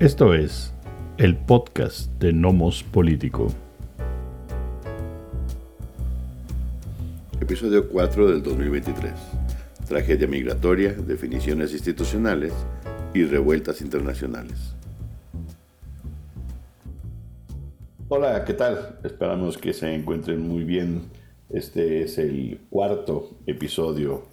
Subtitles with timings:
[0.00, 0.72] Esto es
[1.18, 3.48] el podcast de Nomos Político.
[7.38, 9.12] Episodio 4 del 2023.
[9.86, 12.54] Tragedia migratoria, definiciones institucionales
[13.12, 14.74] y revueltas internacionales.
[18.08, 19.00] Hola, ¿qué tal?
[19.04, 21.10] Esperamos que se encuentren muy bien.
[21.50, 24.28] Este es el cuarto episodio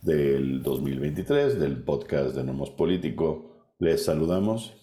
[0.00, 3.64] del 2023 del podcast de Nomos Político.
[3.80, 4.78] Les saludamos.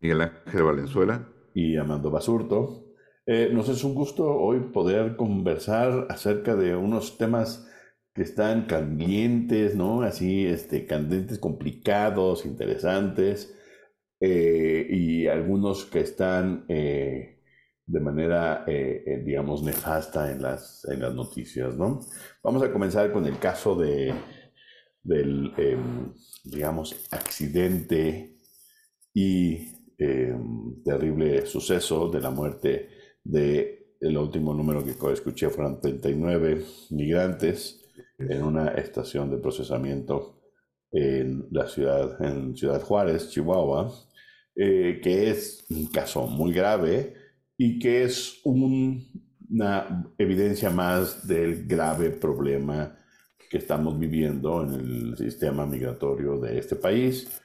[0.00, 1.28] Miguel Ángel Valenzuela.
[1.54, 2.86] Y Amando Basurto.
[3.24, 7.68] Eh, nos es un gusto hoy poder conversar acerca de unos temas
[8.14, 10.02] que están calientes, ¿no?
[10.02, 13.54] Así, este, candentes, complicados, interesantes,
[14.20, 17.42] eh, y algunos que están eh,
[17.84, 18.64] de manera,
[19.24, 22.00] digamos, nefasta en las, en las noticias, ¿no?
[22.42, 24.12] Vamos a comenzar con el caso de,
[25.04, 26.12] del, em,
[26.44, 28.38] digamos, accidente
[29.14, 32.88] y em, terrible suceso de la muerte
[33.24, 37.82] de el último número que escuché fueron 39 migrantes
[38.18, 40.40] en una estación de procesamiento
[40.92, 43.92] en la ciudad, en Ciudad Juárez, Chihuahua,
[44.54, 47.14] eh, que es un caso muy grave
[47.58, 52.98] y que es una evidencia más del grave problema
[53.50, 57.40] que estamos viviendo en el sistema migratorio de este país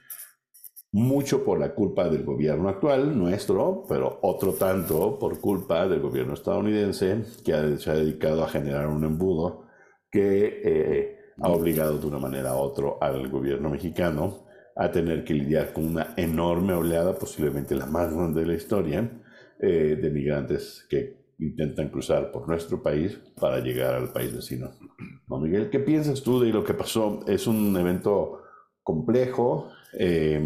[0.92, 6.34] mucho por la culpa del gobierno actual, nuestro, pero otro tanto por culpa del gobierno
[6.34, 9.64] estadounidense, que se ha dedicado a generar un embudo
[10.10, 14.44] que eh, ha obligado de una manera u otra al gobierno mexicano
[14.76, 19.10] a tener que lidiar con una enorme oleada, posiblemente la más grande de la historia,
[19.60, 24.72] eh, de migrantes que intentan cruzar por nuestro país para llegar al país vecino.
[25.26, 25.70] ¿No, Miguel?
[25.70, 27.20] ¿Qué piensas tú de lo que pasó?
[27.26, 28.42] Es un evento
[28.82, 29.70] complejo.
[29.98, 30.40] Eh,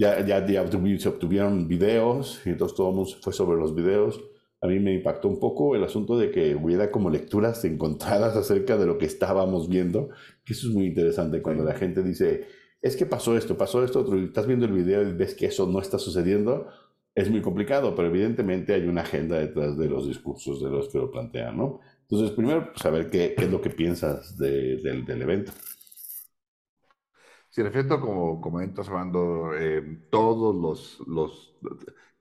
[0.00, 0.66] ya, ya, ya
[0.98, 4.18] se obtuvieron videos y entonces todo fue sobre los videos.
[4.62, 8.78] A mí me impactó un poco el asunto de que hubiera como lecturas encontradas acerca
[8.78, 10.08] de lo que estábamos viendo,
[10.42, 12.46] que eso es muy interesante cuando la gente dice,
[12.80, 15.46] es que pasó esto, pasó esto, otro, y estás viendo el video y ves que
[15.46, 16.68] eso no está sucediendo,
[17.14, 20.96] es muy complicado, pero evidentemente hay una agenda detrás de los discursos de los que
[20.96, 21.80] lo plantean, ¿no?
[22.08, 25.52] Entonces, primero, saber qué, qué es lo que piensas de, del, del evento.
[27.50, 31.56] Sí, en efecto, como comentas, hablando, eh, todos los, los,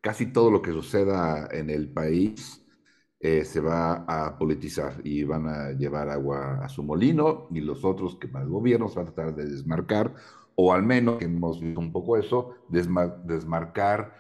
[0.02, 2.66] casi todo lo que suceda en el país
[3.20, 7.86] eh, se va a politizar y van a llevar agua a su molino y los
[7.86, 10.16] otros que más gobiernos van a tratar de desmarcar,
[10.56, 14.14] o al menos, que hemos visto un poco eso, desmarcar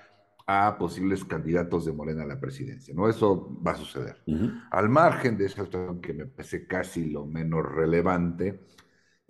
[0.45, 3.09] a posibles candidatos de Morena a la presidencia, ¿no?
[3.09, 4.17] Eso va a suceder.
[4.71, 8.65] Al margen de esa situación que me parece casi lo menos relevante,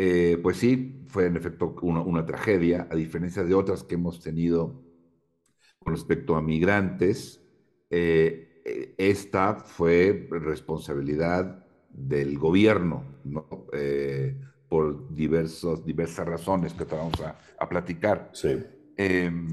[0.01, 4.81] eh, pues sí, fue en efecto una, tragedia, a diferencia de otras que hemos tenido
[5.77, 7.41] con respecto a migrantes.
[7.89, 13.45] Eh, eh, esta fue responsabilidad del gobierno, ¿no?
[14.69, 18.29] por diversos, diversas razones que vamos a, a platicar.
[18.31, 18.57] Sí.
[18.95, 19.47] Em,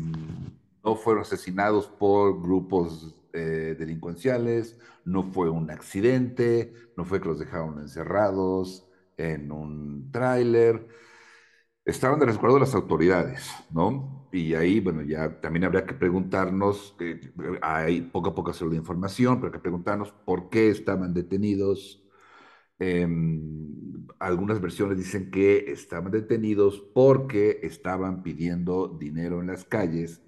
[0.84, 7.80] no fueron asesinados por grupos delincuenciales, no fue un accidente, no fue que los dejaron
[7.80, 8.85] encerrados,
[9.16, 10.86] en un tráiler,
[11.84, 14.28] estaban de resguardo las autoridades, ¿no?
[14.32, 17.20] Y ahí, bueno, ya también habría que preguntarnos, eh,
[17.62, 22.02] hay poco a poco hacer la información, pero hay que preguntarnos por qué estaban detenidos.
[22.78, 30.22] Em, algunas versiones dicen que estaban detenidos porque estaban pidiendo dinero en las calles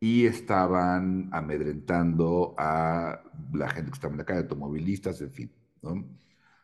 [0.00, 3.22] y estaban amedrentando a
[3.52, 5.52] la gente que estaba en la calle, automovilistas, en fin,
[5.82, 6.04] ¿no?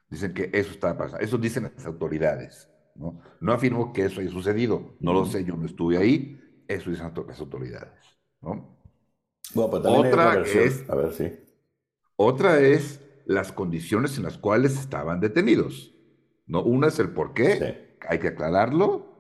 [0.09, 1.25] Dicen que eso estaba pasando.
[1.25, 2.69] Eso dicen las autoridades.
[2.95, 4.97] No, no afirmo que eso haya sucedido.
[5.01, 6.41] No lo sé, yo no estuve ahí.
[6.69, 7.93] Eso dicen las autoridades.
[8.41, 8.77] ¿no?
[9.55, 11.33] otra es, a ver, sí.
[12.17, 15.95] Otra es las condiciones en las cuales estaban detenidos.
[16.47, 16.63] ¿no?
[16.63, 19.15] Una es el por qué, hay que aclararlo.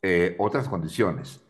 [0.00, 1.40] Eh, otras condiciones.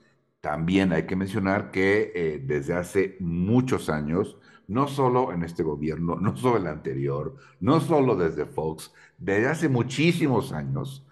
[0.41, 4.37] También hay que mencionar que eh, desde hace muchos años
[4.73, 9.69] no solo en este gobierno, no solo el anterior, no solo desde Fox, desde hace
[9.69, 11.07] muchísimos años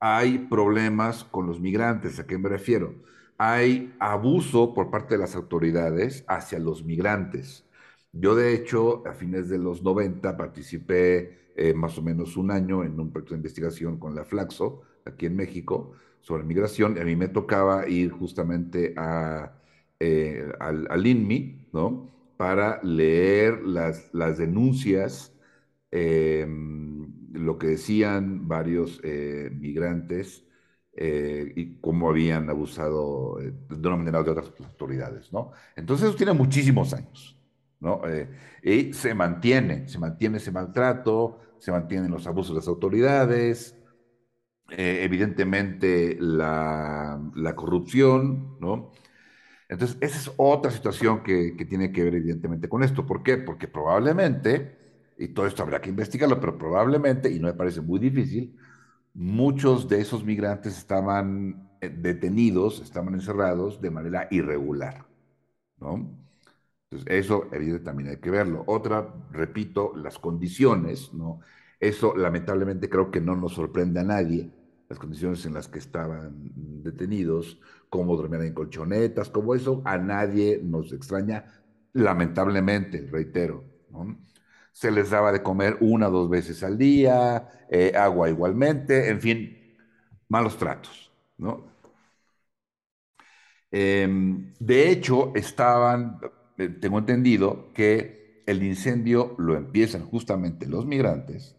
[0.00, 2.18] hay problemas con los migrantes.
[2.18, 2.94] ¿A qué me refiero?
[3.38, 7.64] Hay abuso por parte de las autoridades hacia los migrantes.
[8.12, 12.84] Yo, de hecho, a fines de los 90 participé eh, más o menos un año
[12.84, 16.98] en un proyecto de investigación con la Flaxo, aquí en México, sobre migración.
[16.98, 19.52] A mí me tocaba ir justamente a,
[19.98, 22.10] eh, al INMI, ¿no?
[22.36, 25.32] Para leer las, las denuncias,
[25.90, 30.44] em, lo que decían varios eh, migrantes
[30.96, 35.52] eh, y cómo habían abusado eh, de una manera o de otras autoridades, ¿no?
[35.76, 37.38] Entonces eso tiene muchísimos años,
[37.80, 38.02] ¿no?
[38.62, 43.76] Y se mantiene, se mantiene ese maltrato, se mantienen los abusos de las autoridades,
[44.68, 48.92] evidentemente la, la, corrupción, ¿no?
[49.74, 53.04] Entonces, esa es otra situación que, tiene que ver evidentemente con esto.
[53.04, 53.38] ¿Por qué?
[53.38, 54.78] Porque probablemente,
[55.18, 58.56] y todo esto habrá que investigarlo, pero probablemente, y no me parece muy difícil,
[59.14, 65.06] muchos de esos migrantes estaban eh, detenidos, estaban encerrados de manera irregular,
[65.78, 66.08] ¿no?
[66.90, 68.62] Entonces, eso evidentemente también hay que verlo.
[68.68, 71.40] Otra, repito, las condiciones, ¿no?
[71.80, 74.52] Eso lamentablemente creo que no nos sorprende a nadie,
[74.88, 76.52] las condiciones en las que estaban
[76.84, 81.44] detenidos, cómo dormían en colchonetas, como eso a nadie nos extraña,
[81.92, 83.64] lamentablemente, reitero,
[84.72, 89.20] se les daba de comer una o dos veces al día, eh, agua igualmente, en
[89.20, 89.76] fin,
[90.28, 91.74] malos tratos, ¿no?
[93.70, 96.20] Em, de hecho, estaban,
[96.58, 101.56] eh, tengo entendido que el incendio lo empiezan justamente los migrantes,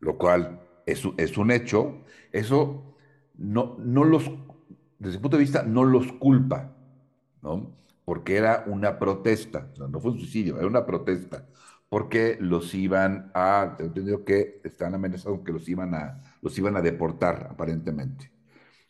[0.00, 2.04] lo cual es, es, un hecho.
[2.32, 2.96] Eso
[3.36, 4.30] no, no los,
[4.98, 6.74] desde el punto de vista, no los culpa,
[7.42, 7.72] ¿no?
[8.04, 11.46] porque era una protesta, no fue un suicidio, era una protesta
[11.88, 16.76] porque los iban a, tengo entendido que están amenazados que los iban a, los iban
[16.76, 18.32] a deportar aparentemente.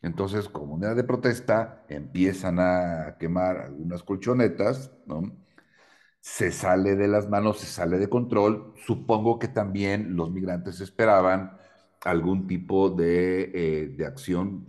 [0.02, 5.22] Entonces, como moneda de protesta, empiezan a quemar algunas colchonetas, ¿no?
[6.20, 8.74] Se sale de las manos, se sale de control.
[8.86, 11.56] Supongo que también los migrantes esperaban
[12.04, 14.66] algún tipo de, eh, de acción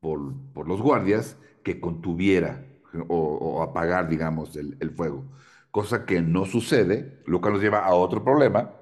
[0.00, 2.64] por, los guardias que contuviera
[3.08, 5.24] o, apagar, digamos, el, el fuego
[5.70, 8.74] cosa que no sucede, lo que nos lleva a otro problema.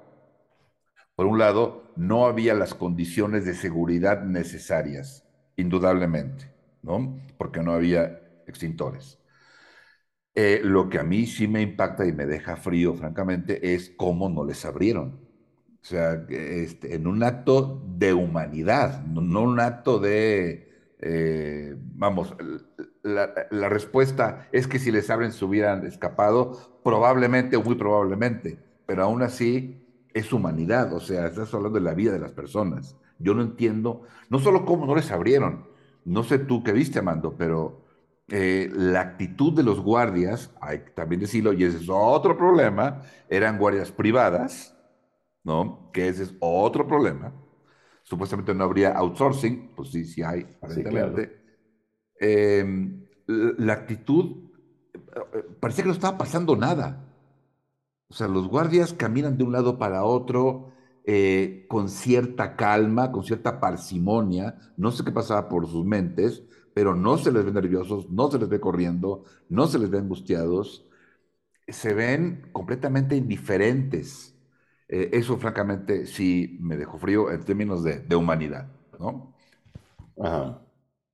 [1.15, 5.23] Por un lado, no había las condiciones de seguridad necesarias,
[5.55, 7.19] indudablemente, ¿no?
[7.37, 9.19] Porque no había extintores.
[10.35, 14.29] Eh, lo que a mí sí me impacta y me deja frío, francamente, es cómo
[14.29, 15.19] no les abrieron.
[15.81, 20.66] O sea, este, en un acto de humanidad, no, un acto de,
[20.99, 22.35] eh, vamos,
[23.03, 29.03] la, respuesta es que si les abren se hubieran escapado, probablemente o muy probablemente, pero
[29.03, 29.83] aún así
[30.13, 32.97] es humanidad, o sea, estás hablando de la vida de las personas.
[33.19, 35.67] Yo no entiendo, no solo cómo no les abrieron,
[36.05, 37.85] no sé tú qué viste, Amando, pero
[38.29, 43.03] eh, la actitud de los guardias, hay que también decirlo, y ese es otro problema,
[43.29, 44.75] eran guardias privadas,
[45.43, 45.91] ¿no?
[45.93, 47.33] Que ese es otro problema.
[48.07, 51.41] Supuestamente no habría outsourcing, pues sí, sí hay, aparentemente.
[52.17, 54.49] Em, la actitud,
[54.93, 57.03] eh, parecía que no estaba pasando nada.
[58.07, 60.71] O sea, los guardias caminan de un lado para otro
[61.03, 64.57] eh, con cierta calma, con cierta parsimonia.
[64.77, 66.43] No sé qué pasaba por sus mentes,
[66.73, 69.97] pero no se les ve nerviosos, no se les ve corriendo, no se les ve
[69.97, 70.89] angustiados.
[71.67, 74.36] Se ven completamente indiferentes.
[74.89, 78.67] Eh, eso, francamente, sí me dejó frío en términos de, de humanidad,
[78.99, 79.33] ¿no?
[80.21, 80.61] Ajá.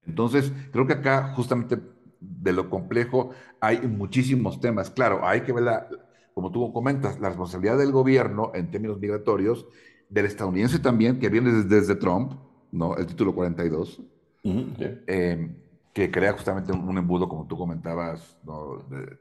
[0.06, 1.80] Entonces, creo que acá justamente
[2.20, 4.90] de lo complejo hay muchísimos temas.
[4.90, 5.88] Claro, hay que ver, la,
[6.34, 9.66] como tú comentas, la responsabilidad del gobierno en términos migratorios,
[10.10, 12.34] del estadounidense también, que viene desde, Trump,
[12.72, 12.96] ¿no?
[12.98, 14.02] El título 42,
[14.44, 15.56] em,
[15.94, 18.38] que crea justamente un, embudo, como tú comentabas,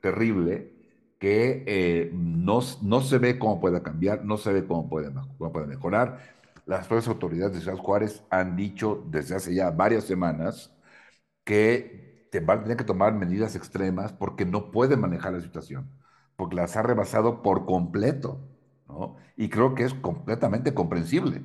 [0.00, 0.73] terrible,
[1.23, 5.52] que eh, no, no se ve cómo pueda cambiar, no se ve cómo puede, cómo
[5.52, 6.19] puede mejorar
[6.67, 10.73] las propias autoridades de Ciudad Juárez han dicho desde hace ya varias semanas
[11.45, 15.91] que te van a tener que tomar medidas extremas porque no pueden manejar la situación,
[16.37, 18.41] porque las ha rebasado por completo,
[18.88, 19.17] ¿no?
[19.37, 21.43] Y creo que es completamente comprensible.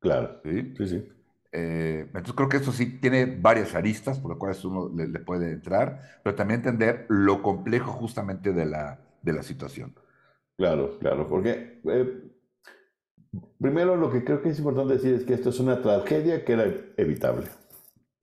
[0.00, 0.40] Claro.
[0.44, 1.17] Sí, sí, sí.
[1.52, 5.52] Eh, entonces creo que eso sí tiene varias aristas por las cuales uno le, puede
[5.52, 9.94] entrar, pero también entender lo complejo justamente de la, de la situación.
[10.56, 12.28] Claro, claro, porque eh,
[13.60, 16.52] Primero, lo que creo que es importante decir es que esto es una tragedia que
[16.52, 17.46] era evitable.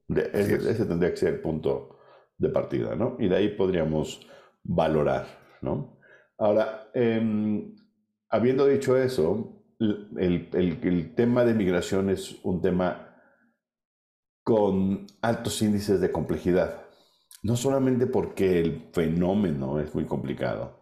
[0.10, 2.00] ese, tendría que ser el punto
[2.38, 3.18] de partida, ¿no?
[3.20, 4.28] Y de ahí podríamos
[4.64, 5.28] valorar,
[5.62, 6.00] ¿no?
[6.38, 7.76] Ahora, em,
[8.30, 13.15] habiendo dicho eso, el, el, tema de migración es un tema
[14.46, 16.86] con altos índices de complejidad.
[17.42, 20.80] No solamente porque el fenómeno es muy complicado,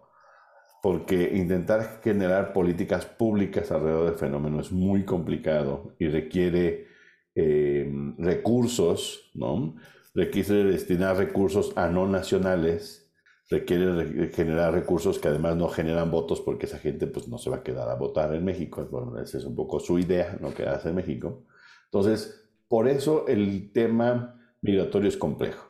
[0.82, 6.88] porque intentar generar políticas públicas alrededor del fenómeno es muy complicado y requiere
[7.36, 9.76] eh, recursos, ¿no?
[10.14, 13.14] Requiere destinar recursos a no nacionales,
[13.50, 17.58] requiere generar recursos que además no generan votos porque esa gente pues no se va
[17.58, 18.86] a quedar a votar en México.
[18.92, 21.46] Bueno, esa es un poco su idea, no quedarse en México.
[21.86, 22.43] Entonces,
[22.74, 25.70] por eso el tema migratorio es complejo.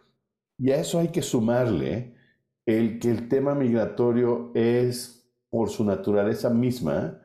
[0.57, 2.15] Y a eso hay que sumarle
[2.65, 7.19] el que el tema migratorio es, por su naturaleza misma,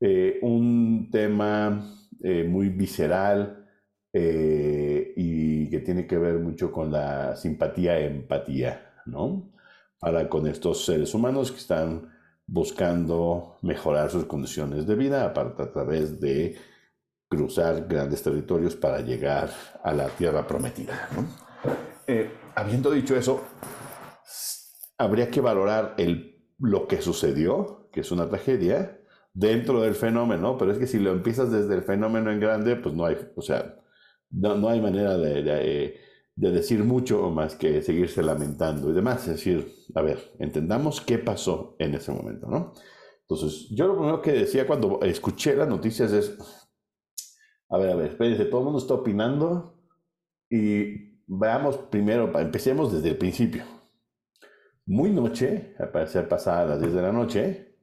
[0.00, 3.66] eh, un tema eh, muy visceral
[4.14, 9.52] eh, y que tiene que ver mucho con la simpatía empatía, ¿no?
[9.98, 12.08] Para con estos seres humanos que están
[12.46, 16.56] buscando mejorar sus condiciones de vida, aparte a través de
[17.28, 19.50] cruzar grandes territorios para llegar
[19.82, 21.08] a la tierra prometida.
[22.54, 23.42] habiendo dicho eso,
[24.96, 25.94] habría que valorar
[26.58, 28.98] lo que sucedió, que es una tragedia,
[29.32, 32.94] dentro del fenómeno, pero es que si lo empiezas desde el fenómeno en grande, pues
[32.94, 33.76] no hay, o sea,
[34.30, 35.42] no, hay manera de,
[36.34, 39.22] de, decir mucho más que seguirse lamentando y demás.
[39.28, 42.72] Es decir, a ver, entendamos qué pasó en ese momento, ¿no?
[43.20, 46.36] Entonces, yo lo primero que decía cuando escuché las noticias es,
[47.68, 49.74] a ver, a ver, espérense, todo el mundo está opinando
[50.50, 53.62] y veamos primero, empecemos desde el principio.
[54.86, 57.76] Muy noche, al parecer pasada las 10 de la noche,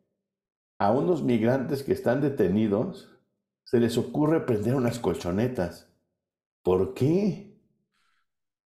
[0.80, 3.12] a unos migrantes que están detenidos
[3.64, 5.92] se les ocurre prender unas colchonetas.
[6.64, 7.56] ¿Por qué?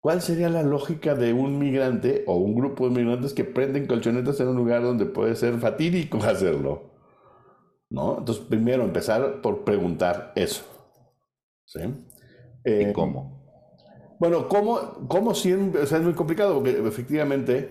[0.01, 4.39] ¿Cuál sería la lógica de un migrante o un grupo de migrantes que prenden colchonetas
[4.39, 6.91] en un lugar donde puede ser fatídico hacerlo?
[7.89, 8.17] ¿No?
[8.19, 10.76] Entonces, primero empezar por preguntar eso.
[11.67, 11.79] ¿Sí?
[12.65, 13.37] ¿Y eh, cómo?
[14.19, 15.81] Bueno, ¿cómo, cómo siempre?
[15.81, 17.69] O sea, es muy complicado porque efectivamente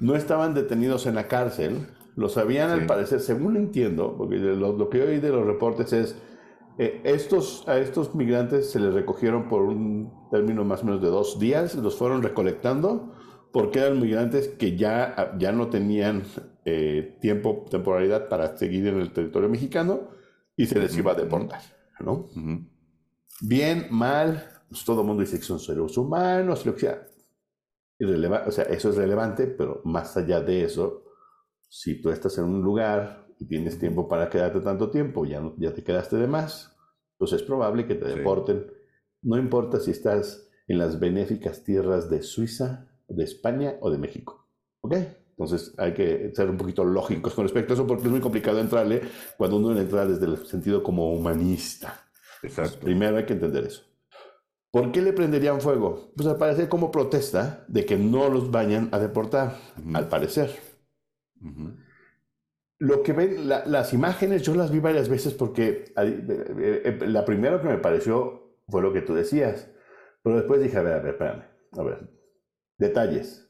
[0.00, 5.02] no estaban detenidos en la cárcel, lo sabían al parecer, según entiendo, porque lo, que
[5.02, 6.16] oí de los reportes es,
[6.78, 11.08] eh, estos, a estos migrantes se les recogieron por un término más o menos de
[11.08, 13.14] dos días, los fueron recolectando
[13.52, 16.24] porque eran migrantes que ya, ya no tenían
[16.64, 20.08] eh, tiempo, temporalidad para seguir en el territorio mexicano
[20.56, 21.60] y se les iba a deportar,
[22.00, 22.26] ¿no?
[23.40, 27.06] Bien, mal, pues todo el mundo dice que son seres humanos, lo que sea.
[28.46, 31.04] o sea, eso es relevante, pero más allá de eso,
[31.68, 35.54] si tú estás en un lugar y tienes tiempo para quedarte tanto tiempo, ya, no,
[35.56, 36.76] ya te quedaste de más,
[37.16, 38.66] pues es probable que te deporten.
[39.22, 44.48] No importa si estás en las benéficas tierras de Suiza, de España o de México.
[44.82, 44.94] ¿Ok?
[45.30, 48.60] Entonces hay que ser un poquito lógicos con respecto a eso porque es muy complicado
[48.60, 49.00] entrarle
[49.38, 52.09] cuando uno entra desde el sentido como humanista.
[52.42, 52.80] Exacto.
[52.80, 53.82] primero hay que entender eso.
[54.70, 56.12] ¿Por qué le prenderían fuego?
[56.16, 59.56] Pues al parecer como protesta de que no los vayan a deportar,
[59.94, 60.50] al parecer.
[62.78, 67.60] Lo que ven, las imágenes, yo las vi varias veces porque eh, eh, la primera
[67.60, 69.68] que me pareció fue lo que tú decías,
[70.22, 72.10] pero después dije, a ver, a ver, espérame, a ver,
[72.78, 73.48] detalles.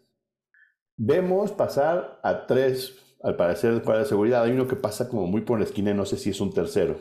[0.96, 4.42] Vemos pasar a tres, al parecer, para de seguridad.
[4.42, 6.98] Hay uno que pasa como muy por la esquina, no sé si es un tercero,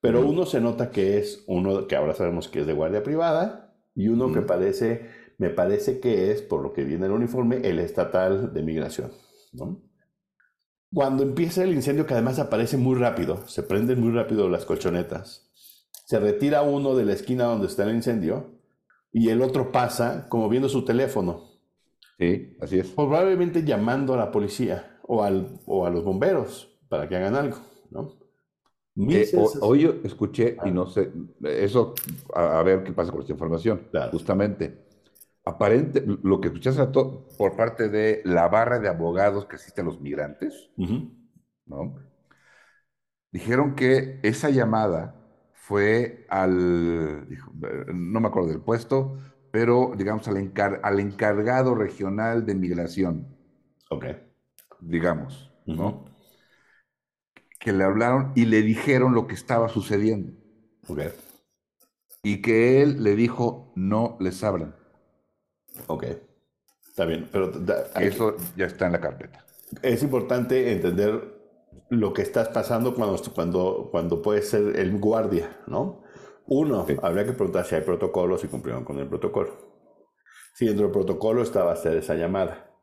[0.00, 3.74] pero uno se nota que es uno que ahora sabemos que es de guardia privada
[3.94, 7.78] y uno que parece, me parece que es, por lo que viene el uniforme, el
[7.80, 9.12] estatal de migración,
[9.52, 9.82] ¿no?
[10.92, 15.50] Cuando empieza el incendio, que además aparece muy rápido, se prenden muy rápido las colchonetas,
[16.06, 18.58] se retira uno de la esquina donde está el incendio
[19.12, 21.48] y el otro pasa como viendo su teléfono.
[22.18, 22.88] Sí, así es.
[22.88, 27.58] Probablemente llamando a la policía o, al, o a los bomberos para que hagan algo,
[27.90, 28.17] ¿no?
[28.98, 31.12] Eh, hoy escuché, y no sé,
[31.42, 31.94] eso,
[32.34, 34.88] a, ver qué pasa con esta información, justamente
[35.44, 36.82] aparente, lo que escuchaste
[37.36, 40.70] por parte de la barra de abogados que asisten a los migrantes,
[41.66, 41.96] ¿no?
[43.30, 45.14] Dijeron que esa llamada
[45.52, 47.28] fue al,
[47.92, 49.18] no me acuerdo del puesto,
[49.50, 50.52] pero digamos al,
[50.82, 53.26] al encargado regional de migración.
[53.90, 54.06] Ok.
[54.80, 56.04] Digamos, ¿no?
[57.58, 60.32] Que le hablaron y le dijeron lo que estaba sucediendo.
[60.88, 61.00] Ok.
[62.22, 64.74] Y que él le dijo, no les hablan.
[65.86, 66.04] Ok,
[66.88, 67.52] está bien, pero...
[68.00, 69.44] Eso ya está en la carpeta.
[69.82, 71.38] Es importante entender
[71.90, 76.02] lo que estás pasando cuando, cuando, cuando puede ser el guardia, ¿no?
[76.46, 79.68] Uno, habría que preguntar si hay protocolos y cumplieron con el protocolo.
[80.54, 82.74] Si dentro del protocolo estaba hacer esa llamada.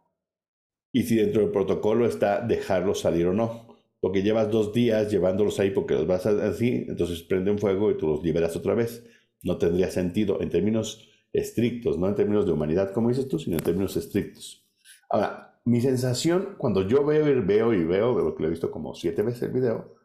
[0.92, 3.65] Y si dentro del protocolo está dejarlos salir o no.
[4.06, 7.98] Porque llevas dos días llevándolos ahí porque los vas así, entonces prende un fuego y
[7.98, 9.04] tú los liberas otra vez.
[9.42, 13.58] No tendría sentido en términos estrictos, no en términos de humanidad, como dices tú, sino
[13.58, 14.64] en términos estrictos.
[15.10, 18.70] Ahora, mi sensación, cuando yo veo y veo y veo, veo que lo he visto
[18.70, 19.96] como siete veces el video,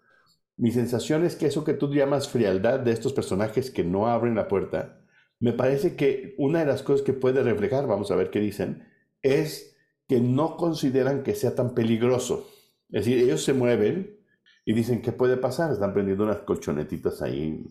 [0.57, 4.35] mi sensación es que eso que tú llamas frialdad de estos personajes que no abren
[4.35, 5.03] la puerta,
[5.41, 8.83] me parece que una de las cosas que puede reflejar, vamos a ver qué dicen,
[9.21, 9.77] es
[10.09, 12.49] que no consideran que sea tan peligroso.
[12.93, 14.19] Es decir, ellos se mueven
[14.65, 15.73] y dicen, ¿qué puede pasar?
[15.73, 17.67] Están prendiendo unas colchonetitas ahí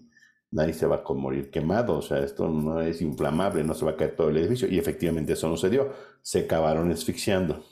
[0.51, 3.91] nadie se va a morir quemado, o sea, esto no es inflamable, no se va
[3.91, 4.67] a caer todo el edificio.
[4.67, 7.63] Y efectivamente eso no se dio, se acabaron asfixiando.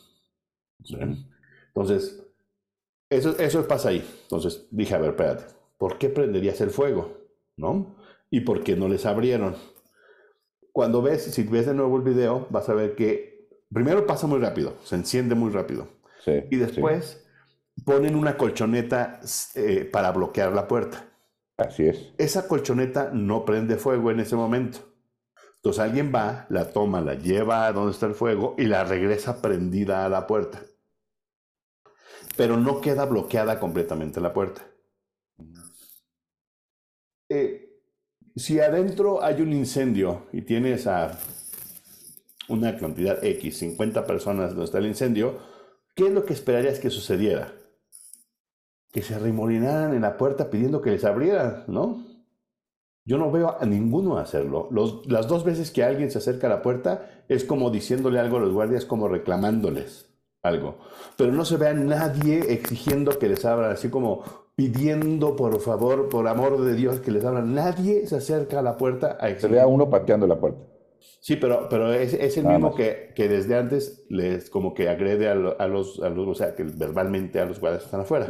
[1.68, 2.24] Entonces,
[3.10, 4.08] eso, eso pasa ahí.
[4.24, 5.46] Entonces dije, a ver, espérate,
[5.78, 7.18] ¿por qué prenderías el fuego?
[7.56, 7.96] ¿No?
[8.30, 9.56] ¿Y por qué no les abrieron?
[10.72, 14.40] Cuando ves, si ves de nuevo el video, vas a ver que primero pasa muy
[14.40, 15.88] rápido, se enciende muy rápido.
[16.52, 17.26] y después
[17.86, 19.20] ponen una colchoneta
[19.56, 21.06] eh, para bloquear la puerta.
[21.58, 22.14] Así es.
[22.18, 24.80] Esa colchoneta no prende fuego en ese momento.
[25.56, 29.42] Entonces alguien va, la toma, la lleva a donde está el fuego y la regresa
[29.42, 30.62] prendida a la puerta.
[32.36, 34.62] Pero no queda bloqueada completamente la puerta.
[37.30, 37.82] Eh,
[38.36, 41.18] si adentro hay un incendio y tienes a
[42.48, 45.40] una cantidad X, 50 personas donde está el incendio,
[45.96, 47.52] ¿qué es lo que esperarías que sucediera?
[48.98, 52.04] Que se arrimolinaran en la puerta pidiendo que les abrieran, ¿no?
[53.06, 54.70] Yo no veo a ninguno hacerlo.
[55.06, 58.40] las dos veces que alguien se acerca a la puerta es como diciéndole algo a
[58.40, 60.10] los guardias, como reclamándoles
[60.42, 60.80] algo.
[61.16, 64.24] Pero no se ve a nadie exigiendo que les abran, así como
[64.56, 67.54] pidiendo por favor, por amor de Dios, que les abran.
[67.54, 69.42] Nadie se acerca a la puerta a exigir.
[69.42, 70.64] Se ve a uno pateando la puerta.
[71.20, 75.36] Sí, pero, pero es, el mismo que, que, desde antes les como que agrede a,
[75.36, 78.28] los, a los, o sea, que verbalmente a los guardias que están afuera.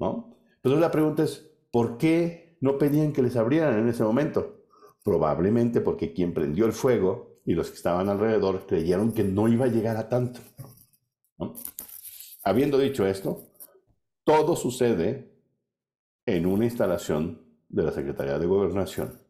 [0.00, 0.36] ¿No?
[0.56, 4.64] Entonces la pregunta es, ¿por qué no pedían que les abrieran en ese momento?
[5.04, 9.66] Probablemente porque quien prendió el fuego y los que estaban alrededor creyeron que no iba
[9.66, 10.40] a llegar a tanto.
[12.42, 13.42] Habiendo dicho esto,
[14.24, 15.32] todo sucede
[16.26, 19.20] en una instalación de la Secretaría de Gobernación.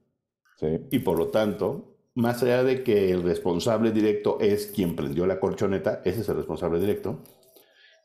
[0.91, 5.41] Y por lo tanto, más allá de que el responsable directo es quien prendió la
[5.41, 7.23] colchoneta, ese es el responsable directo,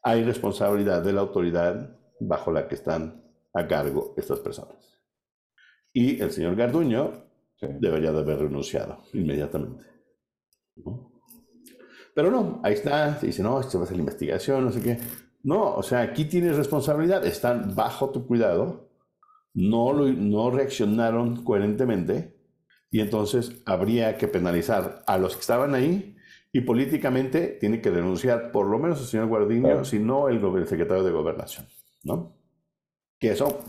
[0.03, 5.01] hay responsabilidad de la autoridad bajo la que están a cargo estas personas.
[5.93, 7.25] Y el señor Garduño
[7.61, 9.85] debería de haber renunciado inmediatamente.
[12.13, 14.97] Pero no, ahí está, dice, no, esto va a ser la investigación, no sé qué.
[15.43, 18.89] No, o sea, aquí tienes responsabilidad, están bajo tu cuidado,
[19.53, 22.35] no, no reaccionaron coherentemente
[22.91, 26.15] y entonces habría que penalizar a los que estaban ahí
[26.51, 30.67] y políticamente tiene que renunciar por lo menos el señor Guardiño, si no el, el
[30.67, 31.67] secretario de Gobernación.
[32.05, 32.37] ¿No?
[33.19, 33.59] Que eso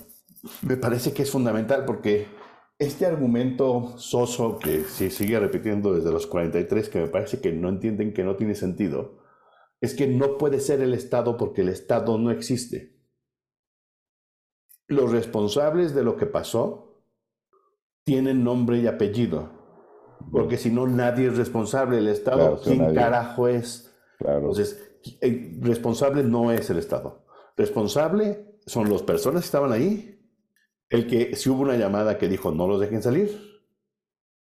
[0.63, 2.29] me parece que es fundamental porque
[2.79, 7.69] este argumento soso que se sigue repitiendo desde los 43, que me parece que no
[7.69, 9.19] entienden que no tiene sentido,
[9.81, 12.95] es que no puede ser el Estado porque el Estado no existe.
[14.89, 17.03] Los responsables de lo que pasó
[18.05, 19.51] tienen nombre y apellido,
[20.31, 21.99] porque si no nadie es responsable.
[21.99, 23.93] El Estado, ¿quién carajo es?
[24.21, 27.26] Entonces, el responsable no es el Estado.
[27.57, 30.21] Responsable son las personas que estaban ahí,
[30.89, 33.31] el que si hubo una llamada que dijo no los dejen salir,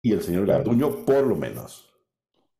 [0.02, 1.94] y el señor Garduño por lo menos.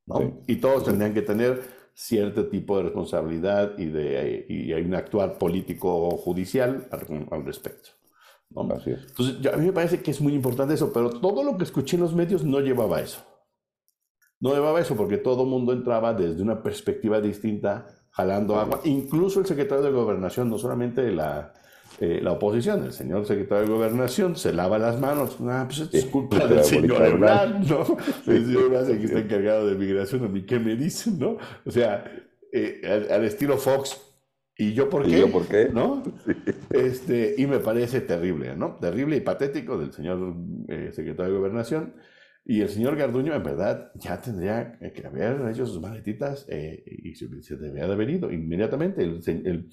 [0.06, 0.42] ¿no?
[0.48, 1.62] Y todos tendrían que tener
[1.94, 7.90] cierto tipo de responsabilidad y, de, y hay un actuar político o judicial al, respecto.
[8.50, 11.96] Entonces, a mí me parece que es muy importante eso, pero todo lo que escuché
[11.96, 13.24] en los medios no llevaba eso.
[14.40, 18.82] No llevaba eso porque todo el mundo entraba desde una perspectiva distinta jalando agua.
[18.86, 21.54] Incluso el secretario de Gobernación, no solamente la,
[22.00, 25.38] eh, la oposición, el señor secretario de Gobernación se lava las manos.
[25.42, 27.98] Ah, pues es culpa del señor Ebrard, ¿no?
[28.28, 31.38] El señor Ebrard que está encargado de migración, a mí qué me dicen, ¿no?
[31.66, 32.04] O sea,
[32.52, 34.00] eh, al, estilo Fox.
[34.58, 35.18] ¿Y yo por qué?
[35.18, 35.70] ¿Y yo por qué?
[35.72, 36.04] ¿No?
[36.70, 38.78] Este, y me parece terrible, ¿no?
[38.80, 40.36] Terrible y patético del señor
[40.70, 41.94] eh, secretario de Gobernación.
[42.44, 47.16] Y el señor Garduño, en verdad, ya tendría que haber hecho sus maletitas eh, y
[47.16, 49.04] se, debería de haber ido inmediatamente.
[49.04, 49.70] El,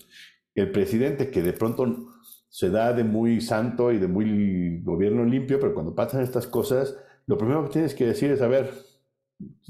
[0.54, 2.10] el, presidente que de pronto
[2.48, 6.96] se da de muy santo y de muy gobierno limpio, pero cuando pasan estas cosas,
[7.26, 8.70] lo primero que tienes que decir es, a ver,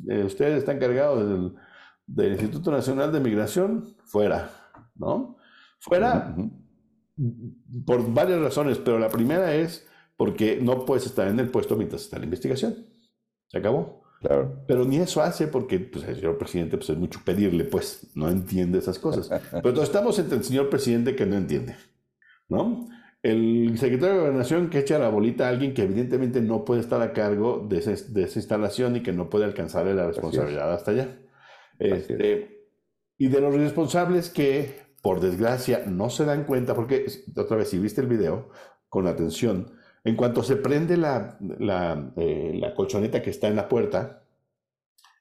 [0.08, 1.54] eh, ustedes están cargados del,
[2.06, 4.50] del, Instituto Nacional de Migración, fuera,
[4.96, 5.36] ¿no?
[5.78, 6.34] Fuera
[7.84, 9.86] por varias razones, pero la primera es
[10.18, 12.88] porque no puedes estar en el puesto mientras está la investigación.
[13.46, 14.02] Se acabó.
[14.20, 14.64] Claro.
[14.66, 18.28] Pero ni eso hace porque pues, el señor presidente pues, es mucho pedirle, pues no
[18.28, 19.28] entiende esas cosas.
[19.50, 21.76] Pero entonces estamos entre el señor presidente que no entiende,
[22.48, 22.88] ¿no?
[23.22, 27.00] El secretario de Gobernación que echa la bolita a alguien que evidentemente no puede estar
[27.00, 31.16] a cargo de, de esa instalación y que no puede alcanzarle la responsabilidad hasta allá.
[31.78, 32.66] Este,
[33.16, 37.78] y de los responsables que, por desgracia, no se dan cuenta, porque otra vez, si
[37.78, 38.50] viste el video
[38.88, 43.68] con atención, en cuanto se prende la, la, eh, la, colchoneta que está en la
[43.68, 44.22] puerta,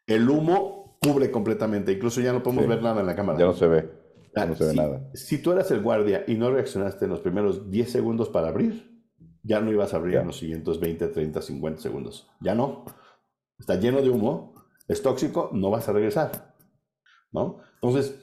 [0.06, 1.92] el humo cubre completamente.
[1.92, 3.40] Incluso ya no podemos ver nada en la cámara.
[3.40, 3.90] Ya no se ve.
[4.36, 5.10] no se ve si, nada.
[5.14, 8.92] Si tú eras el guardia y no reaccionaste en los primeros 10 segundos para abrir,
[9.44, 12.30] ya no ibas a abrir en los siguientes 20, 30, 50 segundos.
[12.40, 12.86] Ya no.
[13.60, 14.54] Está lleno de humo,
[14.88, 16.56] es tóxico, no vas a regresar.
[17.32, 17.60] ¿no?
[17.82, 18.16] Entonces,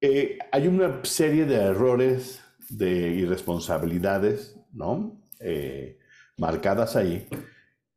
[0.00, 5.21] eh, hay una serie de errores, de irresponsabilidades, ¿no?
[5.42, 5.98] Eh,
[6.38, 7.28] marcadas ahí.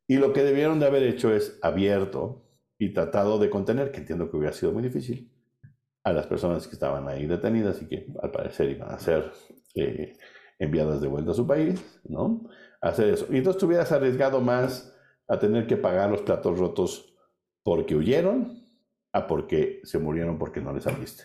[0.06, 2.44] Y lo que debieron de haber hecho es abierto
[2.78, 5.32] y tratado de contener, que entiendo que hubiera sido muy difícil,
[6.04, 9.32] a las personas que estaban ahí detenidas y que al parecer iban a ser
[9.74, 10.16] eh,
[10.58, 12.48] enviadas de vuelta a su país, ¿no?
[12.80, 13.26] Hacer eso.
[13.30, 14.94] Y entonces te hubieras arriesgado más
[15.26, 17.16] a tener que pagar los platos rotos
[17.64, 18.62] porque huyeron
[19.12, 21.24] a porque se murieron porque no les abriste.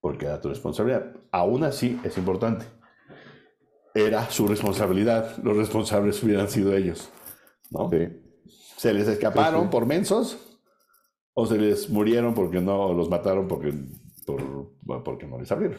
[0.00, 1.16] Porque era tu responsabilidad.
[1.32, 2.66] Aún así es importante.
[4.06, 5.36] Era su responsabilidad.
[5.42, 7.10] Los responsables hubieran sido ellos.
[7.70, 7.90] ¿no?
[8.76, 10.58] Se les escaparon por mensos
[11.34, 13.72] o se les murieron porque no los mataron porque,
[15.04, 15.78] porque no les abrieron.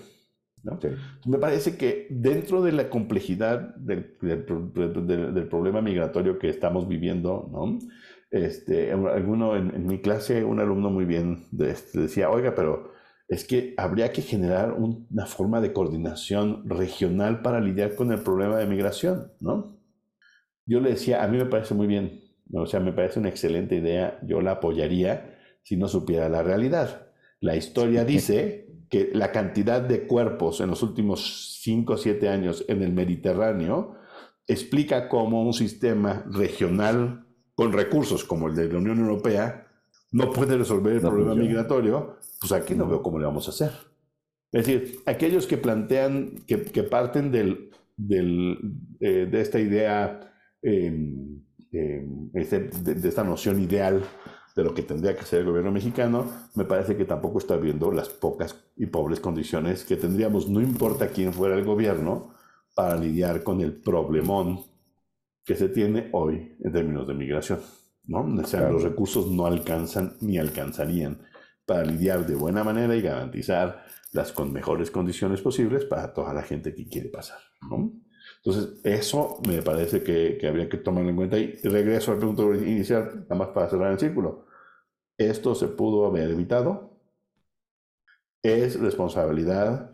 [1.26, 7.80] Me parece que dentro de la complejidad del, del, problema migratorio que estamos viviendo, ¿no?
[8.32, 12.92] este, alguno en, mi clase, un alumno muy bien decía, oiga, pero
[13.30, 18.58] es que habría que generar una forma de coordinación regional para lidiar con el problema
[18.58, 19.78] de migración, ¿no?
[20.66, 23.76] Yo le decía, a mí me parece muy bien, o sea, me parece una excelente
[23.76, 27.08] idea, yo la apoyaría si no supiera la realidad.
[27.40, 32.66] La historia dice que la cantidad de cuerpos en los últimos 5 o 7 años
[32.68, 33.96] en el Mediterráneo
[34.48, 39.69] explica cómo un sistema regional con recursos como el de la Unión Europea
[40.12, 43.72] no puede resolver el problema migratorio, pues aquí no veo cómo le vamos a hacer.
[44.52, 47.72] Es decir, aquellos que plantean, que, parten del,
[49.00, 50.20] eh, de esta idea,
[50.62, 54.04] em, em, este, de, esta noción ideal
[54.56, 57.92] de lo que tendría que ser el gobierno mexicano, me parece que tampoco está viendo
[57.92, 62.34] las pocas y pobres condiciones que tendríamos, no importa quién fuera el gobierno,
[62.76, 64.62] para lidiar con el problemón
[65.46, 67.60] que se tiene hoy en términos de migración.
[68.10, 68.22] ¿No?
[68.42, 71.22] O sea, los recursos no alcanzan ni alcanzarían
[71.66, 76.42] para lidiar de buena manera y garantizar las con mejores condiciones posibles para toda la
[76.42, 77.38] gente que quiere pasar.
[77.70, 77.94] ¿no?
[78.38, 81.38] Entonces, eso me parece que, que habría que tomarlo en cuenta.
[81.38, 84.48] Y regreso al punto inicial, nada más para cerrar el círculo.
[85.16, 86.98] Esto se pudo haber evitado.
[88.42, 89.92] Es responsabilidad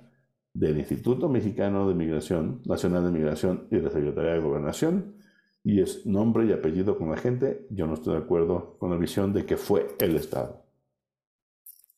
[0.53, 5.24] del Instituto Mexicano de Migración, Nacional de Migración y de la Secretaría de Gobernación
[5.65, 8.97] y es nombre y apellido con la gente, yo no estoy de acuerdo con la
[8.97, 10.63] visión de que fue el Estado.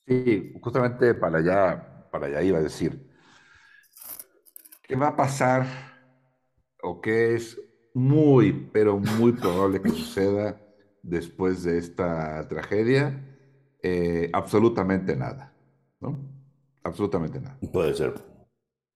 [0.08, 3.08] Sí, justamente para allá, para allá iba a decir,
[4.84, 5.66] ¿qué va a pasar
[6.82, 7.60] o qué es
[7.94, 10.62] muy, pero muy probable que suceda
[11.04, 13.22] después de esta tragedia?
[13.84, 15.54] Eh, absolutamente nada,
[16.00, 16.18] ¿no?
[16.84, 17.60] Absolutamente nada.
[17.74, 18.14] Puede ser.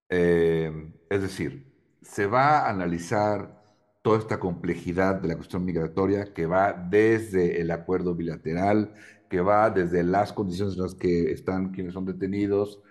[0.09, 3.60] Eh, es decir, se va a analizar
[4.01, 8.93] toda esta complejidad de la cuestión migratoria que va desde el acuerdo bilateral,
[9.29, 12.81] que va desde las condiciones en las que están quienes son detenidos,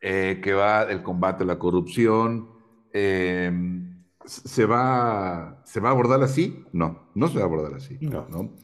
[0.00, 2.48] eh, que va el combate a la corrupción.
[2.92, 6.64] Em, ¿se, va, ¿Se va a abordar así?
[6.72, 7.98] No, no se va a abordar así.
[8.00, 8.54] No, no.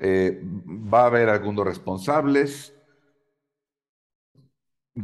[0.00, 0.42] Eh,
[0.92, 2.74] va a haber algunos responsables.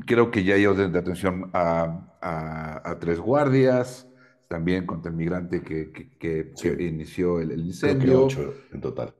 [0.06, 4.08] Creo que ya hay orden de atención a, a tres guardias
[4.48, 8.28] también contra el migrante que, que, inició el, incendio.
[8.72, 9.14] en total.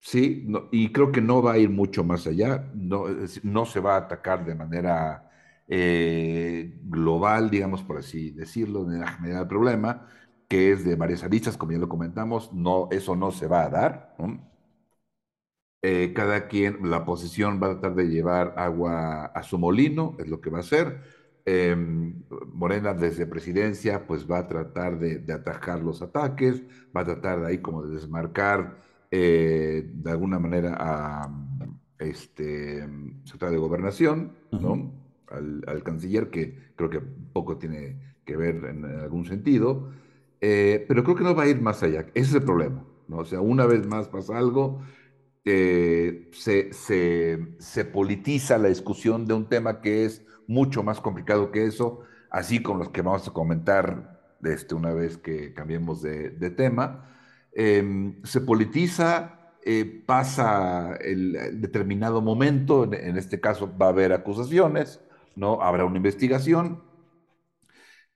[0.00, 3.06] Sí, y creo que no va a ir mucho más allá, no,
[3.42, 5.30] no se va a atacar de manera
[5.66, 10.08] eh, global, digamos por así decirlo, de la general el problema,
[10.48, 13.70] que es de varias aristas, como ya lo comentamos, no, eso no se va a
[13.70, 14.16] dar.
[15.82, 20.28] Eh, cada quien, la oposición va a tratar de llevar agua a su molino, es
[20.28, 21.15] lo que va a hacer
[21.48, 26.60] Em, Morena desde presidencia pues va a tratar de, atajar los ataques,
[26.94, 28.78] va a tratar de ahí como de desmarcar
[29.12, 31.30] eh, de alguna manera a
[32.00, 32.84] este
[33.22, 34.92] secretario de gobernación, ¿no?
[35.28, 39.90] Al, canciller, que creo que poco tiene que ver en, algún sentido,
[40.40, 42.06] eh, pero creo que no va a ir más allá.
[42.14, 43.18] Ese es el problema, ¿no?
[43.18, 44.82] O sea, una vez más pasa algo,
[45.44, 51.50] eh, se, se, se politiza la discusión de un tema que es mucho más complicado
[51.50, 56.30] que eso, así como los que vamos a comentar este, una vez que cambiemos de,
[56.50, 57.14] tema.
[57.52, 65.00] Em, se politiza, eh, pasa el, determinado momento, en, este caso va a haber acusaciones,
[65.34, 65.62] ¿no?
[65.62, 66.82] habrá una investigación,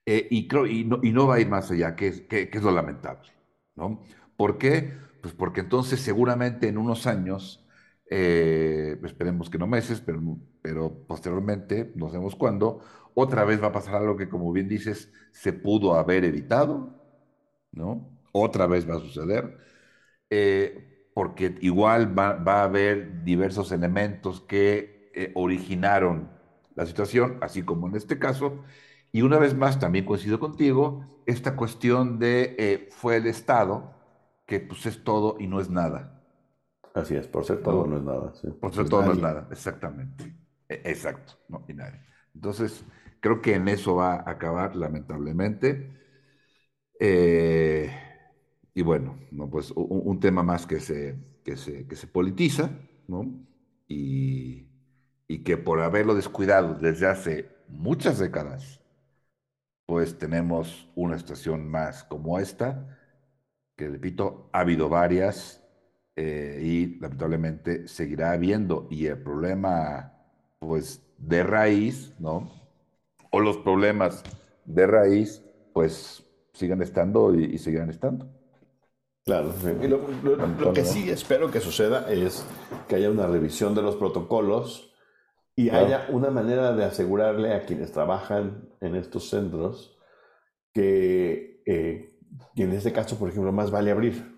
[0.06, 2.50] eh, y, creo, y, no, y, no, va a ir más allá, que es, que,
[2.52, 3.30] es lo lamentable.
[3.76, 4.02] ¿no?
[4.36, 4.92] ¿Por qué?
[5.22, 7.66] Pues porque entonces seguramente en unos años
[8.10, 10.20] eh, esperemos que no meses, pero,
[10.62, 12.80] pero posteriormente, no sabemos cuándo,
[13.14, 16.90] otra vez va a pasar algo que, como bien dices, se pudo haber evitado,
[17.72, 18.08] ¿no?
[18.32, 19.58] Otra vez va a suceder,
[20.30, 26.30] eh, porque igual va, a haber diversos elementos que eh, originaron
[26.76, 28.64] la situación, así como en este caso,
[29.12, 33.92] y una vez más, también coincido contigo, esta cuestión de fue el Estado,
[34.46, 36.19] que pues es todo y no es nada.
[36.94, 38.32] Así es, por ser todo no, es nada.
[38.60, 40.34] Por ser todo no es nada, exactamente.
[40.68, 42.00] E, exacto, no, y nadie.
[42.34, 42.84] Entonces,
[43.20, 45.98] creo que en eso va a acabar, lamentablemente.
[46.98, 47.90] Eh,
[48.74, 52.70] y bueno, no, pues un, tema más que se, que se, que se politiza,
[53.06, 53.46] ¿no?
[53.86, 54.68] Y,
[55.28, 58.80] y que por haberlo descuidado desde hace muchas décadas,
[59.86, 62.96] pues tenemos una situación más como esta,
[63.76, 65.59] que repito, ha habido varias
[66.22, 68.86] eh, y lamentablemente seguirá habiendo.
[68.90, 70.12] Y el problema,
[70.58, 72.50] pues, de raíz, ¿no?
[73.30, 74.22] O los problemas
[74.66, 78.28] de raíz, pues, siguen estando y, seguirán estando.
[79.24, 82.44] Claro, y lo, que sí espero que suceda es
[82.86, 84.92] que haya una revisión de los protocolos
[85.56, 89.98] y haya una manera de asegurarle a quienes trabajan en estos centros
[90.74, 92.18] que, eh,
[92.56, 94.29] en este caso, por ejemplo, más vale abrir.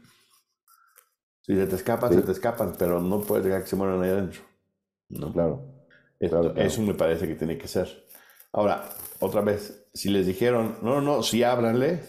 [1.43, 4.11] Si se te escapan, se te escapan, pero no puedes dejar que se mueran ahí
[4.11, 4.43] adentro.
[5.09, 5.33] ¿no?
[5.33, 5.65] Claro.
[6.21, 8.07] Eso me parece que tiene que ser.
[8.53, 12.01] Ahora, otra vez, si les dijeron, no, no, si ábranle,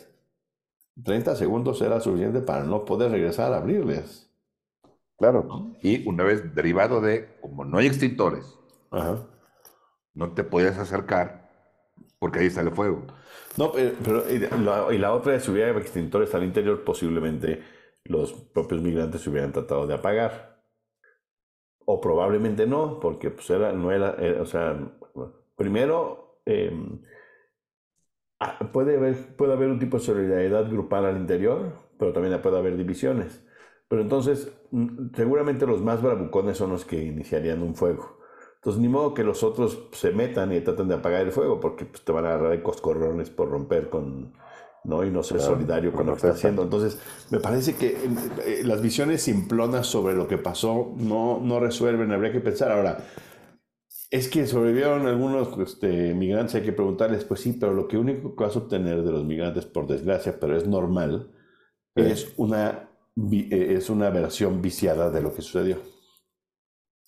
[1.04, 4.30] 30 segundos era suficiente para no poder regresar a abrirles.
[5.18, 5.74] Claro.
[5.82, 8.46] Y una vez derivado de, como no hay extintores,
[10.14, 11.50] no te puedes acercar
[12.20, 13.06] porque ahí sale fuego.
[13.58, 17.64] No, pero, y, la, otra es si hubiera extintores al interior, posiblemente
[18.06, 20.62] los propios migrantes se hubieran tratado de apagar.
[21.86, 24.78] O probablemente no, porque pues era, no era, eh, o sea,
[25.56, 27.02] primero em,
[28.40, 32.58] ah, puede, haber, puede haber un tipo de solidaridad grupal al interior, pero también puede
[32.58, 33.46] haber divisiones.
[33.88, 38.20] Pero entonces, mm, seguramente los más bravucones son los que iniciarían un fuego.
[38.56, 41.86] Entonces, ni modo que los otros se metan y traten de apagar el fuego, porque
[41.86, 44.34] pues, te van a agarrar de coscorrones por romper con,
[44.84, 45.04] ¿no?
[45.04, 46.64] Y no ser solidario con lo que está haciendo.
[46.64, 47.98] Entonces, me parece que
[48.46, 52.72] eh, las visiones simplonas sobre lo que pasó no, no resuelven, habría que pensar.
[52.72, 53.06] Ahora,
[54.10, 58.36] es que sobrevivieron algunos este, migrantes, hay que preguntarles, pues sí, pero lo que único
[58.36, 61.32] que vas a obtener de los migrantes, por desgracia, pero es normal,
[61.96, 62.90] es, una,
[63.32, 65.78] eh, es una versión viciada de lo que sucedió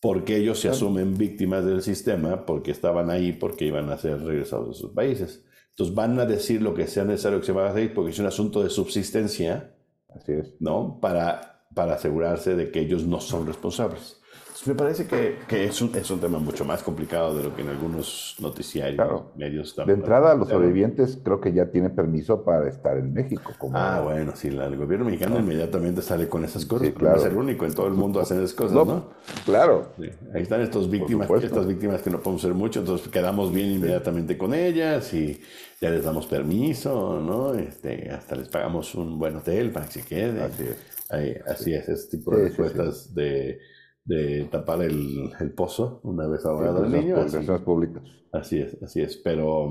[0.06, 4.78] porque ellos se asumen víctimas del sistema, porque estaban ahí, porque iban a ser regresados
[4.78, 5.45] a sus países.
[5.76, 8.20] Entonces van a decir lo que sea necesario que se va a hacer, porque es
[8.20, 9.76] un asunto de subsistencia,
[10.10, 10.56] Así es.
[10.60, 11.00] ¿no?
[11.02, 14.22] Para, para asegurarse de que ellos no son responsables
[14.66, 17.62] me parece que, que es, un, es, un, tema mucho más complicado de lo que
[17.62, 19.88] en algunos noticiarios, medios están.
[19.88, 23.52] De entrada, los sobrevivientes creo que ya tienen permiso para estar en México.
[23.58, 23.78] Como...
[23.78, 26.90] Ah, bueno, sí, el gobierno mexicano inmediatamente sale con esas cosas.
[26.92, 27.20] claro.
[27.20, 29.10] Es el único en todo el mundo hacer esas cosas, ¿no?
[29.46, 29.90] Claro.
[30.34, 34.38] Ahí están estas víctimas, estas víctimas que no podemos ser mucho, entonces quedamos bien inmediatamente
[34.38, 35.42] con ellas y
[35.82, 37.54] ya les damos permiso, ¿no?
[37.54, 40.40] Este, hasta les pagamos un buen hotel para que se queden.
[40.40, 41.46] Así es.
[41.46, 43.60] así es, ese tipo de respuestas de
[44.06, 47.18] de tapar el, el pozo una vez ahogado el niño.
[47.18, 48.04] Así, públicas.
[48.32, 49.18] Así es, así es.
[49.18, 49.70] Pero,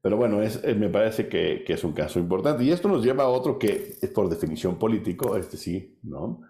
[0.00, 2.64] pero bueno, es, eh, me parece que, que, es un caso importante.
[2.64, 6.40] Y esto nos lleva a otro que es por definición político, este sí, ¿no?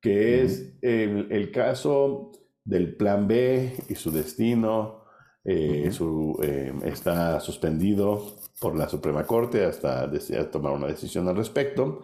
[0.00, 2.30] Que es el, el, caso
[2.64, 5.02] del plan B y su destino.
[5.46, 10.10] Eh, su, eh, está suspendido por la Suprema Corte hasta
[10.50, 12.00] tomar una decisión al respecto.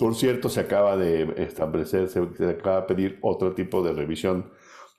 [0.00, 4.50] Por cierto, se acaba de establecer, se, acaba de pedir otro tipo de revisión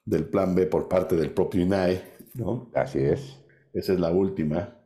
[0.05, 2.03] del plan B por parte del propio INAE,
[2.35, 2.69] ¿no?
[2.75, 3.43] Así es.
[3.73, 4.77] Esa es la última.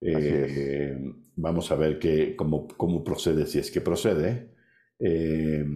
[0.00, 0.96] Eh,
[1.34, 4.54] vamos a ver que, cómo, cómo, procede, si es que procede.
[5.00, 5.66] Eh,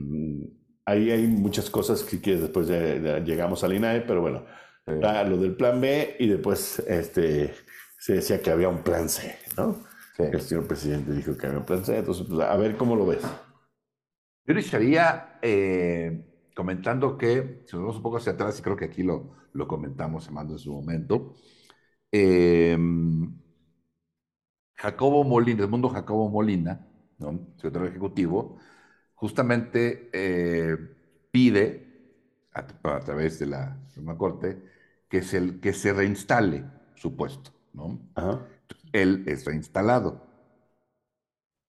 [0.85, 4.45] ahí hay muchas cosas que, después llegamos al INAE, pero bueno,
[4.87, 7.55] lo del plan B y después este,
[7.99, 9.83] se decía que había un plan C, ¿no?
[10.17, 13.05] El señor presidente dijo que había un plan C, entonces pues, a ver cómo lo
[13.05, 13.23] ves.
[14.51, 16.25] Yo iniciaría eh,
[16.57, 19.69] comentando que, si nos vamos un poco hacia atrás, y creo que aquí lo, lo
[19.69, 21.37] comentamos, Amando, en su momento,
[22.11, 23.33] em,
[24.75, 26.85] Jacobo Molina, el mundo Jacobo Molina,
[27.19, 27.47] ¿no?
[27.55, 28.59] secretario ejecutivo,
[29.15, 30.77] justamente eh,
[31.31, 31.87] pide,
[32.53, 34.61] a, través de la Suprema Corte,
[35.09, 36.65] que se, que se reinstale
[36.97, 37.53] su puesto.
[37.73, 38.01] ¿no?
[38.91, 40.27] Él es reinstalado.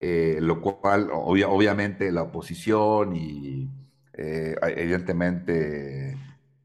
[0.04, 3.70] Eh, lo cual obviamente la oposición y
[4.14, 6.10] eh, evidentemente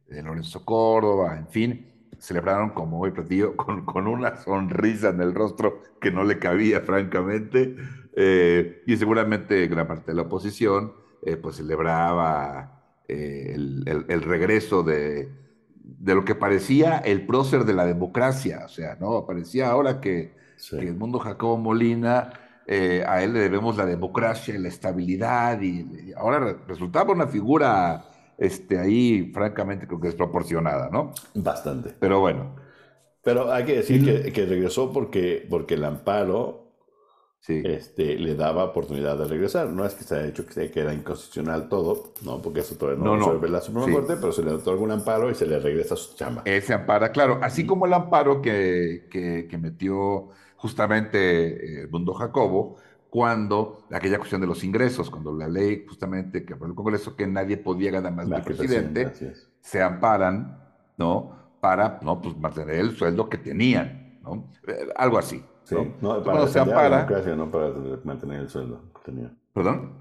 [0.09, 1.85] eh, Lorenzo Córdoba, en fin,
[2.17, 6.81] celebraron como hoy platillo con, con, una sonrisa en el rostro que no le cabía
[6.81, 7.75] francamente
[8.19, 15.29] Eh, y seguramente gran parte de la oposición eh, pues celebraba eh, el, regreso de,
[15.83, 18.63] de, lo que parecía el prócer de la democracia.
[18.65, 19.23] O sea, ¿no?
[19.27, 20.33] Parecía ahora que,
[20.71, 22.33] el mundo Jacobo Molina,
[22.67, 28.05] a él le debemos la democracia y la estabilidad, y, ahora resultaba una figura
[28.37, 31.11] este, ahí, francamente, creo que desproporcionada, ¿no?
[31.33, 31.95] Bastante.
[31.99, 32.55] Pero bueno.
[33.23, 36.67] Pero hay que decir que, que, regresó porque, porque el amparo
[37.47, 39.67] este, le daba oportunidad de regresar.
[39.67, 43.03] No es que se haya dicho que, que era inconstitucional todo, no, porque eso todavía
[43.03, 43.47] no, no, no.
[43.47, 46.15] la Suprema Corte, pero se le da algún amparo y se le regresa a su
[46.15, 46.41] chamba.
[46.45, 52.77] Ese amparo, claro, así como el amparo que, que, metió justamente el eh, Mundo Jacobo,
[53.09, 57.25] cuando aquella cuestión de los ingresos, cuando la ley justamente que aprobó el Congreso que
[57.25, 59.11] nadie podía ganar más que presidente,
[59.61, 60.59] se amparan,
[60.97, 61.35] ¿no?
[61.61, 64.51] Para no, pues, mantener el sueldo que tenían, ¿no?
[64.67, 65.43] Eh, algo así.
[65.63, 66.23] Sí, ¿no?
[66.23, 69.37] para defender a la democracia, no para mantener el sueldo que tenían.
[69.53, 69.93] ¿Perdón?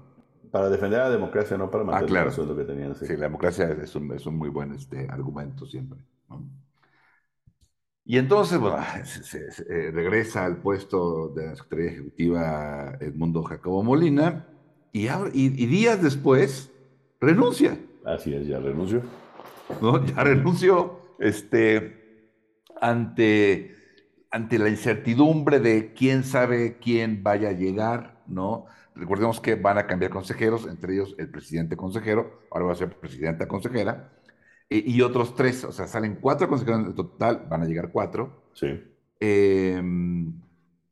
[0.49, 2.95] Para defender a la democracia, no para ah, mantener el sueldo que tenían.
[2.95, 5.99] Sí, la democracia es un, es un muy buen este, argumento siempre.
[8.09, 14.47] Y entonces, bueno, se, eh, regresa al puesto de la Secretaría Ejecutiva Edmundo Jacobo Molina
[14.93, 16.71] y, y, días después
[17.19, 17.77] renuncia.
[18.05, 19.01] Así es, ya renunció.
[19.81, 20.03] ¿No?
[20.05, 22.31] Ya renunció este,
[22.79, 23.75] ante
[24.29, 28.65] ante la incertidumbre de quién sabe quién vaya a llegar, ¿no?
[28.93, 32.89] Recordemos que van a cambiar consejeros, entre ellos el presidente consejero, ahora va a ser
[32.99, 34.16] presidenta consejera,
[34.69, 38.43] y, otros tres, o sea, salen cuatro consejeros en total, van a llegar cuatro.
[38.53, 38.67] Sí.
[39.19, 40.33] Em,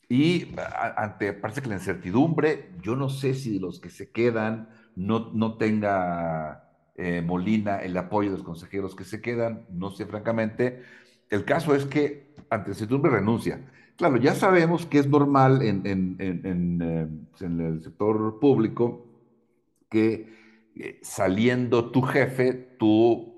[0.07, 0.55] y
[0.95, 5.57] ante, parece que la incertidumbre, yo no sé si los que se quedan no, no
[5.57, 10.83] tenga eh, Molina el apoyo de los consejeros que se quedan, no sé francamente.
[11.29, 13.59] El caso es que ante incertidumbre renuncia.
[13.97, 17.07] Claro, ya sabemos que es normal en, en, en, eh,
[17.41, 19.05] el sector público
[19.89, 20.33] que
[20.75, 23.34] eh, saliendo tu jefe, tú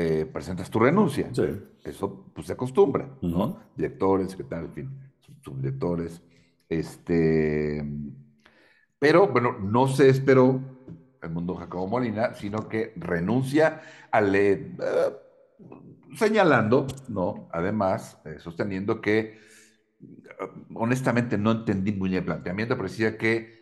[0.00, 1.28] eh, presentas tu renuncia.
[1.32, 1.42] Sí.
[1.82, 3.58] Eso pues, se acostumbra, ¿no?
[3.74, 4.90] Directores, secretarios, en fin,
[5.42, 6.22] subdirectores.
[6.68, 7.84] Este,
[8.98, 10.60] pero bueno, no se esperó
[11.20, 13.80] el mundo Jacobo Molina, sino que renuncia
[14.12, 14.36] al
[16.14, 17.48] señalando, ¿no?
[17.52, 19.40] Además, eh, sosteniendo que,
[20.74, 23.58] honestamente, no entendí muy bien el planteamiento, pero decía que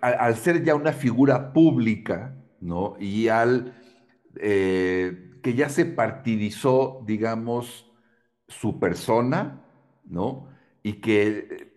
[0.00, 2.96] al, ser ya una figura pública, ¿no?
[2.98, 3.74] Y al
[4.40, 7.92] eh, que ya se partidizó, digamos,
[8.48, 9.62] su persona,
[10.06, 10.48] ¿no?
[10.82, 11.74] Y que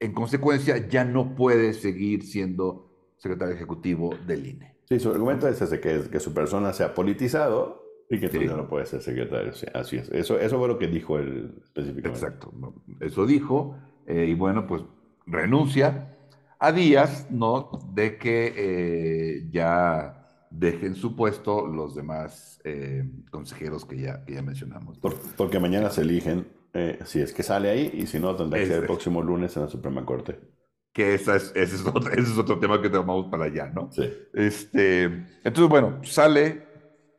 [0.00, 4.74] en consecuencia ya no puede seguir siendo secretario ejecutivo del INE.
[4.88, 8.46] Sí, su argumento es ese, que, que su persona se ha politizado y que sí.
[8.46, 9.52] no puede ser secretario.
[9.74, 10.08] así es.
[10.08, 12.26] Eso, eso fue lo que dijo él específicamente.
[12.26, 12.52] Exacto.
[12.98, 13.78] Eso dijo.
[14.08, 14.82] Eh, y bueno, pues
[15.24, 16.16] renuncia
[16.58, 17.70] a días, ¿no?
[17.92, 20.23] De que eh, ya
[20.58, 24.98] dejen su puesto los demás eh, consejeros que ya, ya mencionamos.
[25.36, 26.46] porque mañana se eligen,
[27.04, 29.62] si es que sale ahí, y si no, tendrá que ser el próximo lunes en
[29.62, 30.40] la Suprema Corte.
[30.92, 33.90] Que esa es, ese, es otro, ese es otro tema que tomamos para allá, ¿no?
[33.90, 34.12] Sí.
[34.32, 36.62] Este, entonces, bueno, sale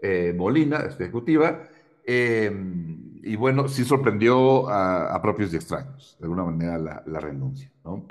[0.02, 1.64] eh, Molina, ejecutiva,
[2.06, 8.06] em, y bueno, sí sorprendió a, propios y extraños, de alguna manera, la, renuncia, ¿no?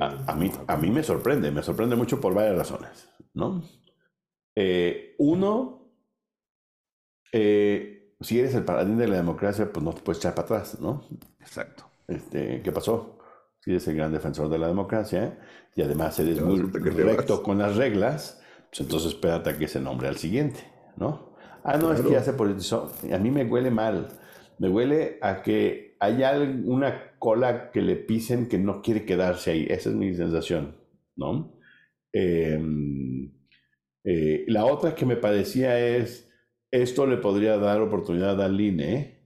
[0.00, 3.62] a, mí, a mí me sorprende, me sorprende mucho por varias razones, ¿no?
[4.56, 5.92] Eh, uno,
[7.32, 10.80] eh, si eres el paradigma de la democracia, pues no te puedes echar para atrás,
[10.80, 11.04] ¿no?
[11.40, 11.84] Exacto.
[12.08, 13.18] Este, ¿Qué pasó?
[13.60, 15.38] Si eres el gran defensor de la democracia
[15.74, 20.08] y además eres muy recto con las reglas, pues entonces espérate a que se nombre
[20.08, 20.60] al siguiente.
[20.96, 21.36] ¿no?
[21.62, 22.92] Ah, no, es que ya se politizó.
[23.12, 24.08] A mí me huele mal.
[24.58, 26.22] Me huele a que hay
[26.64, 29.66] una cola que le pisen que no quiere quedarse ahí.
[29.68, 30.76] Esa es mi sensación,
[31.16, 31.58] ¿no?
[32.12, 33.32] Em,
[34.06, 36.30] eh, la otra que me parecía es,
[36.70, 39.20] esto le podría dar oportunidad al INE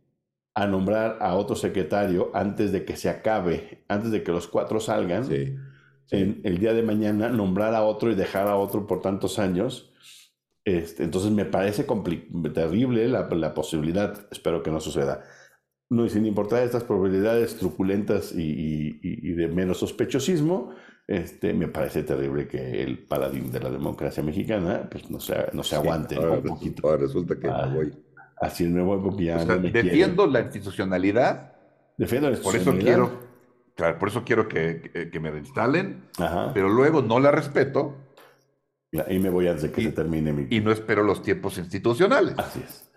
[0.54, 4.80] a nombrar a otro secretario antes de que se acabe, antes de que los cuatro
[4.80, 5.24] salgan.
[6.10, 9.90] En el día de mañana, nombrar a otro y dejar a otro por tantos años
[10.64, 11.86] este, entonces me parece
[12.54, 15.22] terrible la, posibilidad, espero que no suceda.
[15.88, 20.70] No, y sin importar estas probabilidades truculentas y, de menos sospechosismo,
[21.10, 25.64] este, me parece terrible que el paradigma de la democracia mexicana pues, no, se, no
[25.64, 26.96] se aguante un poquito.
[26.96, 27.92] resulta que ah, voy.
[28.40, 31.52] Así me voy porque ya Defiendo la institucionalidad.
[31.96, 32.96] Defiendo la institucionalidad.
[32.96, 33.20] Por eso quiero,
[33.74, 36.04] claro, por eso quiero que, que me reinstalen,
[36.54, 37.96] pero luego no la respeto
[38.92, 40.46] y me voy antes de que se termine mi...
[40.48, 42.34] Y no espero los tiempos institucionales.
[42.38, 42.89] Así es.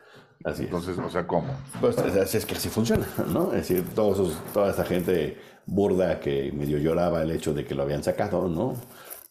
[0.44, 1.54] Así Entonces, o sea, ¿cómo?
[1.80, 3.54] Pues es que así funciona, ¿no?
[3.54, 7.84] Es decir, todos toda esa gente burda que medio lloraba el hecho de que lo
[7.84, 8.76] habían sacado, ¿no?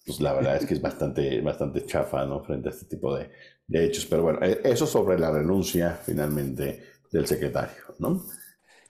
[0.06, 2.42] Pues la verdad es que es bastante, bastante chafa, ¿no?
[2.42, 3.30] Frente a este tipo de,
[3.66, 4.06] de hechos.
[4.06, 8.24] Pero bueno, e, eso sobre la renuncia finalmente del secretario, ¿no?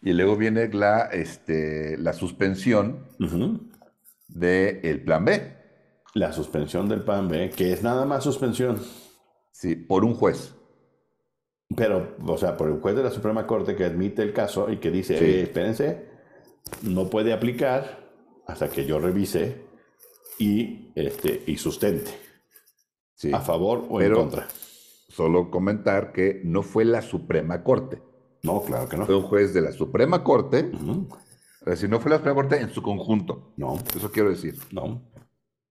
[0.01, 3.09] Y luego viene la, este, la suspensión
[4.29, 5.57] del plan B.
[6.15, 8.81] La suspensión del plan B, que es nada más suspensión.
[9.51, 10.55] Sí, por un juez.
[11.77, 14.79] Pero, o sea, por el juez de la Suprema Corte que admite el caso y
[14.79, 16.09] que dice, eh, espérense,
[16.83, 18.11] no puede aplicar
[18.47, 19.65] hasta que yo revise
[20.39, 22.11] y, este, y sustente.
[23.15, 23.33] Sí.
[23.33, 24.49] A favor o en contra.
[25.09, 28.03] Solo comentar que no fue la Suprema Corte.
[28.43, 29.07] No, claro que no.
[29.07, 30.71] Fue un juez de la Suprema Corte.
[31.61, 33.53] Es decir, no fue la Suprema Corte en su conjunto.
[33.57, 33.79] No.
[33.95, 34.57] Eso quiero decir.
[34.73, 35.03] No.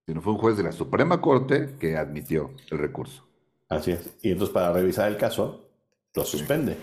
[0.06, 3.28] Sino fue un juez de la Suprema Corte que admitió el recurso.
[3.68, 4.18] Así es.
[4.22, 5.71] Y entonces para revisar el caso,
[6.16, 6.78] lo suspende.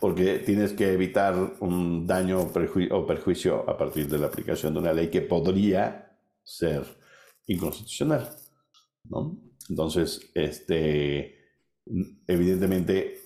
[0.00, 4.92] Porque tienes que evitar un daño o perjuicio a partir de la aplicación de una
[4.92, 6.84] ley que podría ser
[7.46, 8.28] inconstitucional.
[9.04, 9.38] ¿no?
[9.68, 11.38] Entonces, este,
[12.26, 13.22] evidentemente,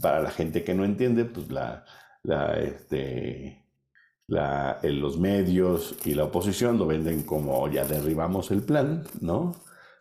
[0.00, 1.84] para la gente que no entiende, pues la,
[2.22, 3.66] la, este,
[4.26, 9.52] la, los medios y la oposición lo venden como ya derribamos el plan, ¿no?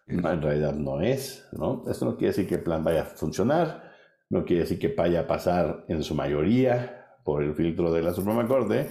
[0.07, 1.83] En realidad no es, ¿no?
[1.89, 3.86] Esto no quiere decir que el plan vaya a funcionar,
[4.29, 8.13] no quiere decir que vaya a pasar en su mayoría por el filtro de la
[8.13, 8.87] Suprema Corte,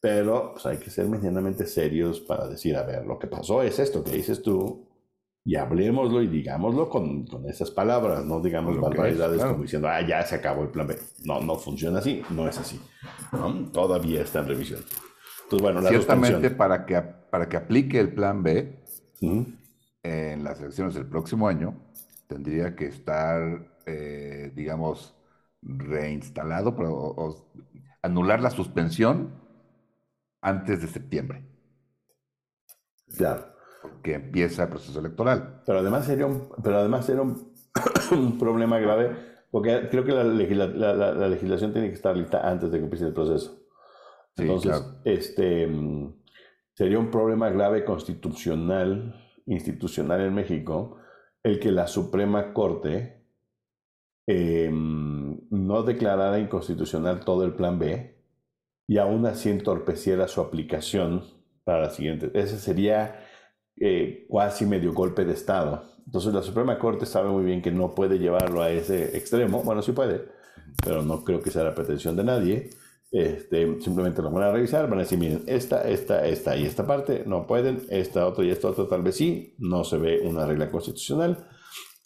[0.00, 3.78] pero pues, hay que ser medianamente serios para decir, a ver, lo que pasó es
[3.78, 4.88] esto que dices tú,
[5.48, 10.22] y hablemoslo y digámoslo con, con esas palabras, no digamos barbaridades como diciendo, ah, ya
[10.22, 10.98] se acabó el plan B.
[11.24, 12.78] No, no funciona así, no es así.
[13.72, 14.80] Todavía está en revisión.
[15.44, 18.78] Entonces, bueno, la Ciertamente para que, para que aplique el plan B
[20.02, 21.80] en las elecciones del próximo año,
[22.26, 25.16] tendría que estar, eh, digamos,
[25.62, 27.46] reinstalado, pero,
[28.02, 29.32] anular la suspensión
[30.40, 31.44] antes de septiembre.
[33.16, 33.58] Claro
[34.02, 35.62] que empieza el proceso electoral.
[35.66, 37.52] Pero además sería un, pero además sería un,
[38.38, 39.16] problema grave,
[39.50, 43.12] porque creo que la, la, legislación tiene que estar lista antes de que empiece el
[43.12, 43.58] proceso.
[44.36, 45.68] Entonces, este,
[46.74, 49.14] sería un problema grave constitucional,
[49.46, 50.98] institucional en México,
[51.42, 53.17] el que la Suprema Corte
[54.28, 58.14] em, no declarara inconstitucional todo el plan B
[58.86, 61.24] y aún así entorpeciera su aplicación
[61.64, 62.30] para la siguiente.
[62.34, 63.24] Ese sería
[63.80, 65.82] eh, cuasi medio golpe de Estado.
[66.04, 69.62] Entonces la Suprema Corte sabe muy bien que no puede llevarlo a ese extremo.
[69.62, 70.26] Bueno, sí puede,
[70.84, 72.70] pero no creo que sea la pretensión de nadie.
[73.10, 76.86] Este, simplemente lo van a revisar, van a decir, miren, esta, esta, esta y esta
[76.86, 80.44] parte no pueden, esta otra y esta otra tal vez sí, no se ve una
[80.44, 81.46] regla constitucional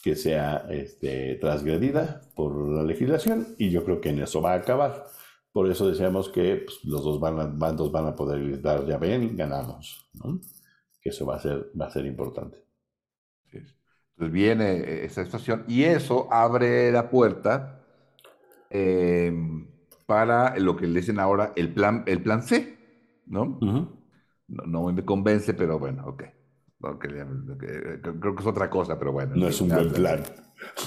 [0.03, 4.57] que sea este, transgredida por la legislación y yo creo que en eso va a
[4.57, 5.07] acabar.
[5.53, 10.11] Por eso decíamos que pues, los dos bandos van a poder dar, ya ven, ganamos.
[10.15, 10.41] ¿no?
[11.03, 12.59] que eso va a ser, va a ser importante.
[13.53, 17.81] Entonces viene eh, esa situación y eso abre la puerta
[18.71, 19.67] em,
[20.07, 22.79] para lo que le dicen ahora el plan, el plan C,
[23.27, 23.59] ¿no?
[24.47, 26.25] no, me convence, pero bueno, ok.
[26.99, 29.35] Creo que es otra cosa, pero bueno.
[29.37, 30.23] No es un buen plan.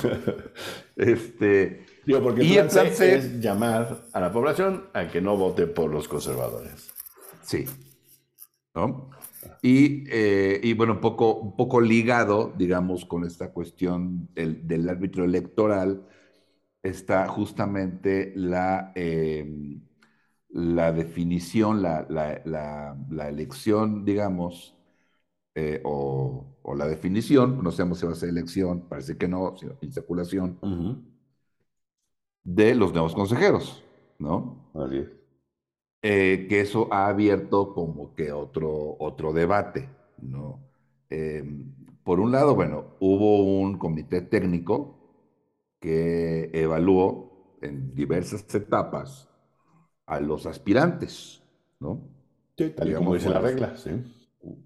[0.96, 5.68] este, Digo, porque el plan, C, es llamar a la población a que no vote
[5.68, 6.94] por los conservadores.
[7.42, 7.66] Sí.
[8.74, 9.10] ¿No?
[9.64, 16.06] Eh, y, bueno, un poco, un poco ligado, digamos, con esta cuestión del, árbitro electoral,
[16.84, 19.82] está justamente la, em,
[20.50, 24.75] la definición, la, la, elección, digamos,
[25.56, 29.78] eh, o, la definición, no sabemos si va a ser elección, parece que no, sino
[29.80, 30.60] insaculación,
[32.44, 33.82] de los nuevos consejeros,
[34.20, 34.70] ¿no?
[34.74, 35.10] Así es.
[36.02, 39.90] Eh, que eso ha abierto como que otro, otro debate,
[40.22, 40.60] ¿no?
[41.10, 45.00] Em, por un lado, bueno, hubo un comité técnico
[45.80, 49.30] que evaluó en diversas etapas
[50.06, 51.42] a los aspirantes,
[51.80, 52.02] ¿no?
[52.58, 53.92] Sí, tal y como dice la regla, sí.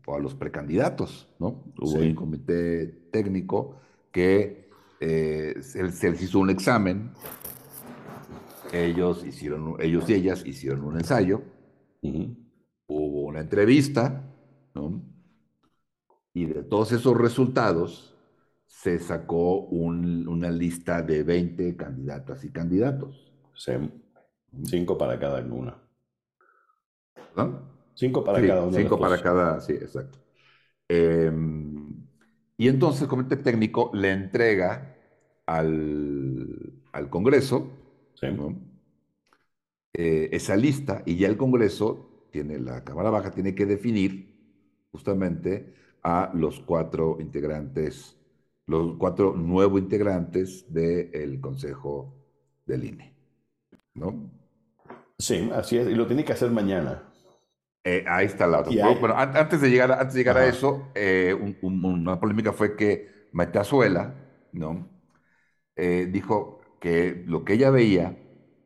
[0.05, 1.63] O a los precandidatos, ¿no?
[1.79, 3.77] Hubo un comité técnico
[4.11, 4.69] que
[4.99, 7.11] eh, se, se les hizo un examen
[8.73, 11.41] ellos, hicieron, ellos y ellas hicieron un ensayo,
[12.01, 14.23] hubo una entrevista,
[16.33, 18.15] y de todos esos resultados
[18.65, 23.33] se sacó una lista de 20 candidatas y candidatos.
[24.65, 25.77] cinco para cada una.
[27.35, 27.78] ¿No?
[27.99, 28.77] Cinco para cada uno.
[28.77, 30.19] Cinco para cada, sí, exacto.
[30.87, 32.07] Em,
[32.57, 34.95] y entonces el comité técnico le entrega
[35.45, 37.71] al, al Congreso
[39.93, 44.29] Eh, esa lista y ya el Congreso tiene, la Cámara Baja tiene que definir
[44.91, 45.73] justamente
[46.03, 48.15] a los cuatro integrantes,
[48.67, 52.13] los cuatro nuevos integrantes del Consejo
[52.65, 53.13] del INE.
[53.95, 54.31] ¿No?
[55.17, 57.08] Sí, así es, y lo tiene que hacer mañana.
[57.91, 58.71] Eh, ahí está la otra.
[58.99, 61.33] Bueno, antes de llegar, antes de llegar a eso, eh,
[61.63, 63.59] una polémica fue que Maite
[64.51, 64.87] ¿no?
[65.75, 68.15] Eh, dijo que lo que ella veía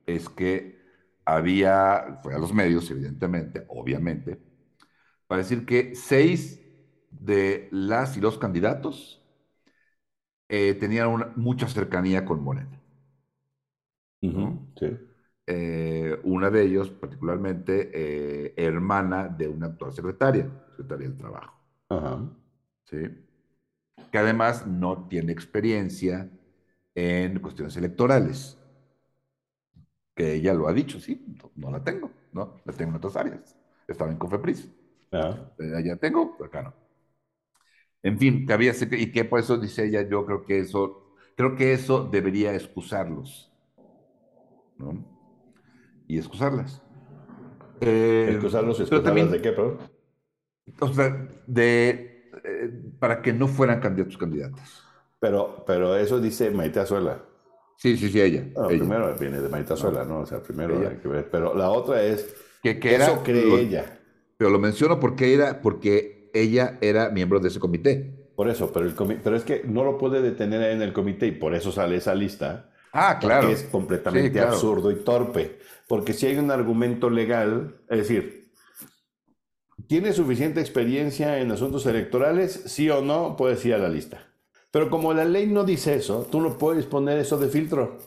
[0.06, 0.78] es que
[1.24, 4.40] había, fue a los medios, evidentemente, obviamente,
[5.28, 6.60] para decir que seis
[7.10, 9.22] de las y los candidatos
[10.48, 12.80] tenían mucha cercanía con Morena.
[14.80, 15.13] sí.
[15.46, 21.60] Eh, una de ellos, particularmente, eh, hermana de una actual secretaria, secretaria del Trabajo.
[22.86, 22.98] ¿Sí?
[24.12, 26.30] Que además no tiene experiencia
[26.96, 28.58] en cuestiones electorales.
[30.16, 31.26] Que ella lo ha dicho, sí,
[31.56, 32.58] no, la tengo, ¿no?
[32.66, 33.58] La tengo en otras áreas.
[33.88, 34.70] Estaba en Cofepris.
[35.12, 35.52] Ah.
[35.76, 36.74] Allá tengo, acá no.
[38.04, 41.56] En fin, que había, y que por eso dice ella, yo creo que eso, creo
[41.56, 43.52] que eso debería excusarlos.
[44.78, 45.13] ¿no?
[46.08, 46.82] Y excusarlas.
[47.82, 49.78] Eh, excusarlos y excusarlas de qué, perdón?
[50.80, 54.84] O sea, de, eh, para que no fueran candidatos candidatas.
[55.20, 57.24] Pero, pero eso dice Maite Azuela.
[57.78, 58.46] Sí, sí, sí, ella.
[58.68, 60.20] Primero viene de Maite Azuela, ¿no?
[60.20, 61.30] O sea, primero hay que ver.
[61.30, 64.00] Pero la otra es que, que eso cree ella.
[64.38, 68.24] Pero lo menciono porque, era, porque ella era miembro de ese comité.
[68.36, 68.94] Por eso, pero, el
[69.24, 72.16] pero es que no lo puede detener en el comité y por eso sale esa
[72.16, 72.72] lista.
[72.94, 73.50] Ah, claro.
[73.50, 75.60] es completamente absurdo y torpe.
[75.88, 78.52] Porque si hay un argumento legal, es decir,
[79.88, 82.64] ¿tiene suficiente experiencia en asuntos electorales?
[82.68, 84.28] Sí o no, puedes ir a la lista.
[84.72, 87.98] Pero como la ley no dice eso, tú no puedes poner eso de filtro.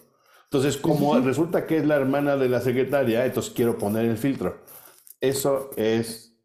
[0.44, 4.62] Entonces, como resulta que es la hermana de la secretaria, entonces quiero poner el filtro.
[5.20, 6.36] Eso es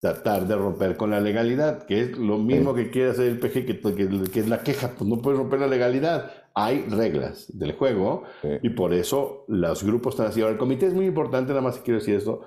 [0.00, 3.66] tratar de romper con la legalidad, que es lo mismo que quiere hacer el PG,
[3.66, 6.30] que, que, es la queja, pues no puedes romper la legalidad.
[6.54, 8.22] Hay reglas del juego
[8.62, 10.40] y por eso los grupos están así.
[10.40, 12.42] Ahora, el comité es muy importante, nada más quiero decir esto,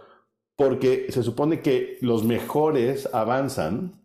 [0.55, 4.01] porque se supone que los mejores avanzan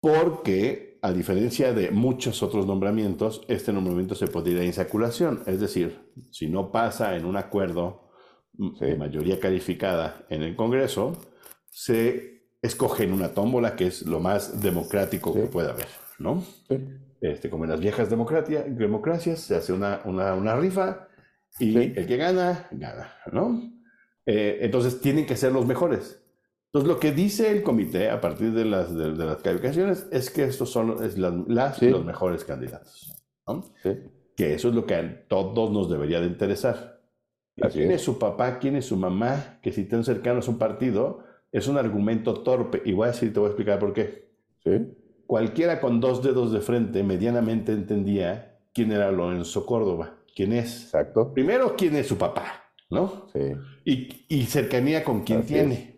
[0.00, 5.42] porque, a diferencia de muchos otros nombramientos, este nombramiento se podría ir a insaculación.
[5.46, 8.10] Es decir, si no pasa en un acuerdo
[8.52, 11.12] de mayoría calificada en el Congreso,
[11.70, 16.44] se escoge en una tómbola, que es lo más democrático que puede haber, ¿no?
[17.20, 21.08] Este, como en las viejas democracias, se hace una, una, rifa
[21.58, 23.72] y el que gana, gana, ¿no?
[24.26, 26.22] Eh, entonces tienen que ser los mejores.
[26.66, 30.44] Entonces lo que dice el comité a partir de las, de, las calificaciones es que
[30.44, 33.64] estos son es las, los mejores candidatos, ¿no?
[34.36, 37.00] Que eso es lo que a todos nos debería de interesar.
[37.72, 38.02] ¿Quién es.
[38.02, 38.58] su papá?
[38.58, 39.60] ¿Quién es su mamá?
[39.62, 42.82] Que si están cercanos a un partido, es un argumento torpe.
[42.84, 44.28] Y voy a decir, te voy a explicar por qué.
[44.64, 44.70] ¿Sí?
[45.26, 50.18] Cualquiera con dos dedos de frente medianamente entendía quién era Lorenzo Córdoba.
[50.34, 50.84] ¿Quién es?
[50.84, 51.32] Exacto.
[51.32, 53.26] Primero, quién es su papá, ¿no?
[53.32, 53.52] Sí.
[53.84, 55.94] Y, y cercanía con quién tiene.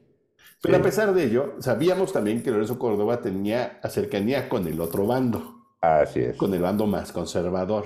[0.63, 5.07] Pero a pesar de ello, sabíamos también que Lorenzo Córdoba tenía cercanía con el otro
[5.07, 5.77] bando.
[5.81, 6.37] Así es.
[6.37, 7.85] Con el bando más conservador.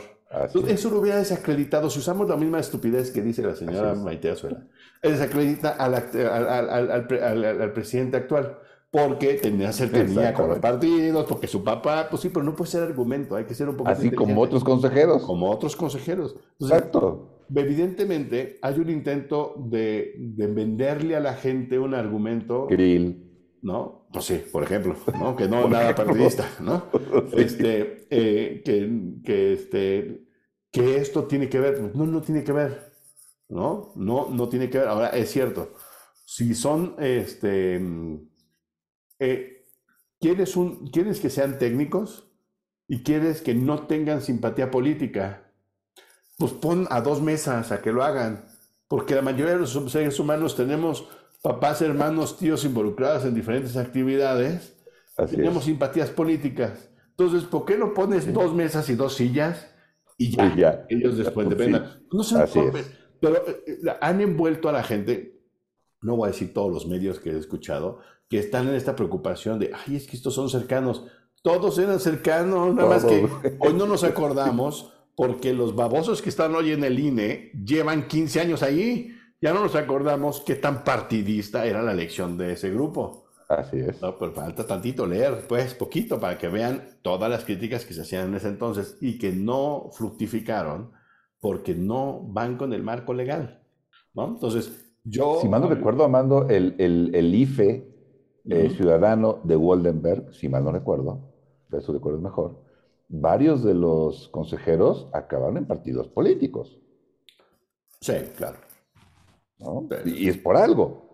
[0.68, 1.91] Eso lo hubiera desacreditado.
[1.91, 4.64] Si usamos la misma estupidez que dice la señora Maite Azuela,
[5.03, 8.59] desacredita al, al, presidente actual
[8.91, 12.82] porque tenía cercanía con los partidos, porque su papá, pues sí, pero no puede ser
[12.82, 13.88] argumento, hay que ser un poco...
[13.88, 15.22] Así como otros consejeros.
[15.22, 16.36] Como otros consejeros.
[16.59, 17.45] Exacto.
[17.55, 22.66] Evidentemente hay un intento de, venderle a la gente un argumento...
[22.66, 23.26] Grill.
[23.62, 24.09] ¿no?
[24.12, 25.36] Pues sí, por ejemplo, ¿no?
[25.36, 26.84] Que no nada partidista, ¿no?
[27.36, 30.24] Este, eh, que, que, este,
[30.72, 32.93] que esto tiene que ver, no, no tiene que ver,
[33.49, 33.93] ¿no?
[33.97, 34.88] No, no tiene que ver.
[34.88, 35.74] Ahora, es cierto,
[36.24, 37.78] si son, este,
[39.21, 39.66] eh,
[40.18, 42.27] ¿quieres, un, quieres que sean técnicos
[42.89, 45.53] y quieres que no tengan simpatía política,
[46.39, 48.47] pues pon a dos mesas a que lo hagan,
[48.89, 51.09] porque la mayoría de los seres humanos tenemos
[51.43, 54.77] papás, hermanos, tíos involucrados en diferentes actividades,
[55.31, 56.91] tenemos simpatías políticas.
[57.11, 59.68] Entonces, ¿por qué no pones dos mesas y dos sillas
[60.16, 60.87] y ya?
[60.89, 62.03] Ellos después dependan.
[62.11, 62.37] No se
[63.21, 65.39] pero eh, han envuelto a la gente,
[66.03, 67.98] no voy a decir todos los medios que he escuchado,
[68.28, 71.05] que están en esta preocupación de, ay, es que estos son cercanos.
[71.42, 73.28] Todos eran cercanos, nada más que
[73.61, 78.40] hoy no nos acordamos porque los babosos que están hoy en el INE llevan 15
[78.40, 83.24] años ahí ya no nos acordamos qué tan partidista era la elección de ese grupo.
[83.48, 84.01] Así es.
[84.01, 88.03] No, pero falta tantito leer, pues poquito, para que vean todas las críticas que se
[88.03, 90.92] hacían en ese entonces y que no fructificaron
[91.40, 93.62] porque no van con el marco legal.
[94.14, 94.28] ¿no?
[94.28, 95.38] Entonces, yo...
[95.40, 97.86] Si mal no recuerdo, Amando, el, el, IFE
[98.48, 101.32] eh, ciudadano de Waldenberg, si mal no recuerdo,
[101.68, 102.62] de su recuerdo mejor,
[103.09, 106.78] varios de los consejeros acabaron en partidos políticos.
[108.01, 108.59] Sí, claro.
[110.05, 111.11] Y es por algo.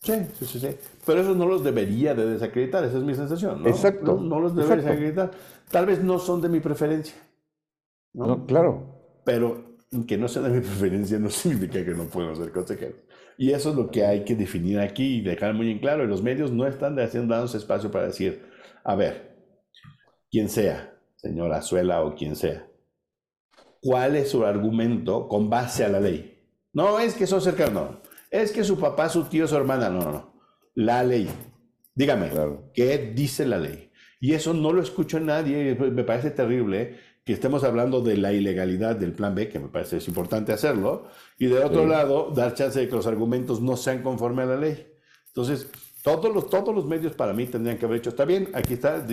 [0.00, 0.68] Sí, sí, sí, sí.
[1.06, 3.62] Pero eso no los debería de desacreditar, esa es mi sensación.
[3.62, 3.68] ¿no?
[3.68, 4.18] Exacto.
[4.20, 5.30] No, los debería desacreditar.
[5.70, 7.16] Tal vez no son de mi preferencia.
[8.12, 8.46] ¿no?
[8.46, 9.20] claro.
[9.24, 12.96] Pero que no sea de mi preferencia no significa que no puedan ser consejeros.
[13.36, 16.04] Y eso es lo que hay que definir aquí y dejar muy en claro.
[16.04, 18.44] Y los medios no están haciendo espacio para decir,
[18.84, 19.36] a ver,
[20.30, 22.66] quien sea, señora Azuela o quien sea,
[23.80, 26.38] ¿cuál es su argumento con base a la ley?
[26.72, 27.98] No es que son cercanos,
[28.30, 30.34] es que su papá, su tío, su hermana, no, no, no.
[30.74, 31.28] La ley.
[31.94, 32.30] Dígame,
[32.72, 33.92] ¿qué dice la ley?
[34.20, 38.32] Y eso no lo escucho en nadie, me parece terrible que estemos hablando de la
[38.32, 41.06] ilegalidad del plan B, que me parece es importante hacerlo,
[41.38, 44.56] y de otro lado, dar chance de que los argumentos no sean conforme a la
[44.56, 44.86] ley.
[45.28, 45.68] Entonces,
[46.02, 49.06] todos los, todos los medios para mí tendrían que haber hecho, está bien, aquí está,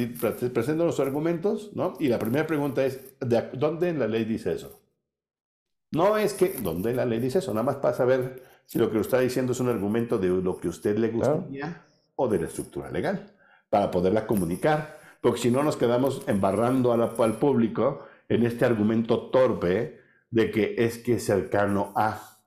[0.54, 1.94] presento los argumentos, ¿no?
[2.00, 4.82] Y la primera pregunta es, ¿de, ¿dónde en la ley dice eso?
[5.92, 7.54] No es que, ¿dónde la ley dice eso?
[7.54, 10.58] Nada más para saber si lo que usted está diciendo es un argumento de lo
[10.58, 11.86] que a usted le gustaría
[12.16, 13.32] o de la estructura legal,
[13.70, 20.00] para poderla comunicar porque si no nos quedamos embarrando al público en este argumento torpe
[20.32, 22.40] de que es que es cercano a.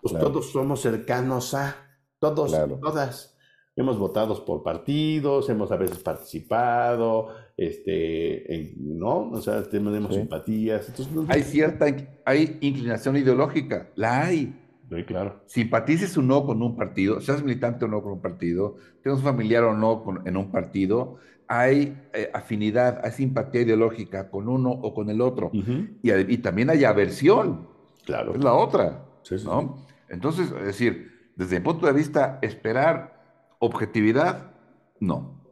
[0.00, 1.76] Pues todos somos cercanos a,
[2.18, 3.36] todos, todas.
[3.76, 9.30] Hemos votado por partidos, hemos a veces participado, este, ¿no?
[9.30, 10.92] O sea, tenemos simpatías.
[11.28, 11.86] hay cierta,
[12.24, 14.56] hay inclinación ideológica, la hay.
[14.90, 15.42] Sí, claro.
[15.46, 19.64] Simpatices o no con un partido, seas militante o no con un partido, tengas familiar
[19.64, 21.18] o no en un partido,
[21.52, 25.50] hay eh, afinidad, hay simpatía ideológica con uno o con el otro.
[25.52, 27.66] y, también hay aversión.
[28.04, 28.36] Claro.
[28.36, 29.04] Es la otra.
[29.44, 29.84] ¿no?
[30.08, 33.20] Entonces, es decir, desde mi punto de vista, esperar
[33.58, 34.52] objetividad,
[35.00, 35.42] no.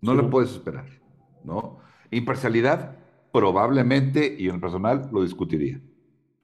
[0.00, 0.86] No le puedes esperar.
[1.44, 1.78] ¿no?
[2.10, 2.96] Imparcialidad,
[3.32, 5.80] probablemente, y en el personal lo discutiría.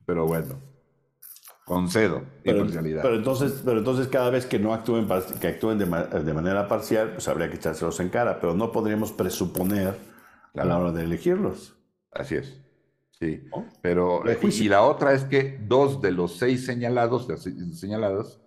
[0.06, 0.54] Pero bueno.
[1.68, 5.06] Concedo pero, Pero entonces, pero entonces cada vez que no actúen,
[5.38, 9.94] que actúen de, manera parcial, pues habría que echárselos en cara, pero no podríamos presuponer
[10.54, 11.76] a la hora de elegirlos.
[12.10, 12.58] Así es.
[13.20, 13.44] Sí.
[13.82, 17.28] Pero, y, la otra es que dos de los seis señalados,
[17.74, 18.40] señalados,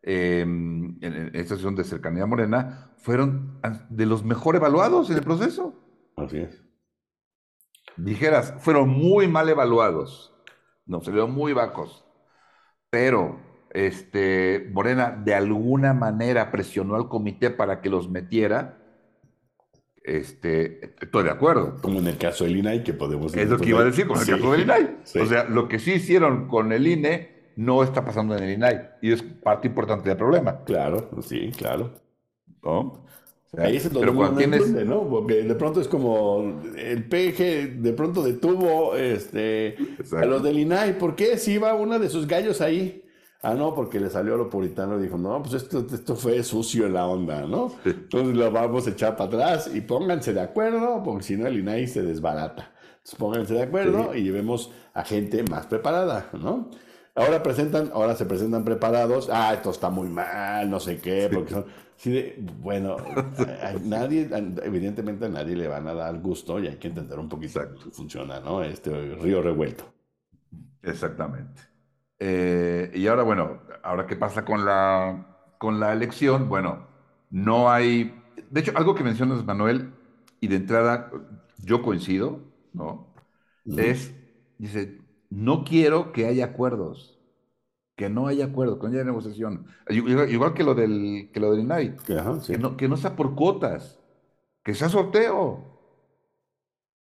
[0.00, 3.60] em, en esta sesión de cercanía morena, fueron
[3.90, 5.74] de los mejor evaluados en el proceso.
[6.16, 6.62] Así es.
[7.98, 10.34] Dijeras, fueron muy mal evaluados.
[10.86, 12.01] No, se vieron muy bajos
[12.92, 13.40] pero
[13.70, 18.76] este, Morena de alguna manera presionó al comité para que los metiera.
[20.04, 21.78] Este, estoy de acuerdo.
[21.80, 24.20] Como en el caso del INAI, que podemos Es lo que iba a decir, con
[24.20, 24.98] el caso del INAI.
[25.18, 28.90] O sea, lo que sí hicieron con el INE no está pasando en el INAI.
[29.00, 30.62] Y es parte importante del problema.
[30.64, 31.94] Claro, sí, claro.
[32.62, 33.06] ¿No?
[33.58, 34.70] Ahí es donde uno tienes...
[34.86, 35.08] ¿no?
[35.08, 39.76] Porque de pronto es como el PG de pronto detuvo este,
[40.16, 40.98] a los del INAI.
[40.98, 41.36] ¿Por qué?
[41.36, 43.04] Si iba una de sus gallos ahí.
[43.42, 46.42] Ah, no, porque le salió a lo puritano y dijo, no, pues esto, esto fue
[46.44, 47.72] sucio en la onda, ¿no?
[47.84, 51.58] Entonces lo vamos a echar para atrás y pónganse de acuerdo, porque si no el
[51.58, 52.70] INAI se desbarata.
[52.92, 56.70] Entonces pónganse de acuerdo y llevemos a gente más preparada, ¿no?
[57.16, 59.28] Ahora presentan, ahora se presentan preparados.
[59.30, 61.66] Ah, esto está muy mal, no sé qué, porque son.
[62.60, 62.96] Bueno,
[63.84, 64.28] nadie,
[64.62, 67.90] evidentemente a nadie le van a dar gusto y hay que entender un poquito cómo
[67.92, 68.62] funciona, ¿no?
[68.62, 69.84] Este río revuelto.
[70.82, 71.62] Exactamente.
[72.18, 75.26] Eh, y ahora, bueno, ahora qué pasa con la,
[75.58, 76.86] con la elección, bueno,
[77.30, 78.14] no hay.
[78.50, 79.92] De hecho, algo que mencionas, Manuel,
[80.40, 81.10] y de entrada
[81.58, 82.40] yo coincido,
[82.72, 83.06] ¿no?
[83.76, 84.12] Es,
[84.58, 84.98] dice,
[85.30, 87.11] no quiero que haya acuerdos,
[87.96, 89.66] que no haya acuerdos, que no haya negociación.
[89.88, 91.96] Igual, que lo del, que lo del INAI,
[92.46, 93.98] que, no, que no sea por cuotas,
[94.62, 95.64] que sea sorteo.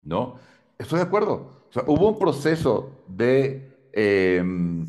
[0.02, 0.36] ¿No?
[0.78, 1.66] Estoy de acuerdo.
[1.86, 4.86] hubo un proceso de, em,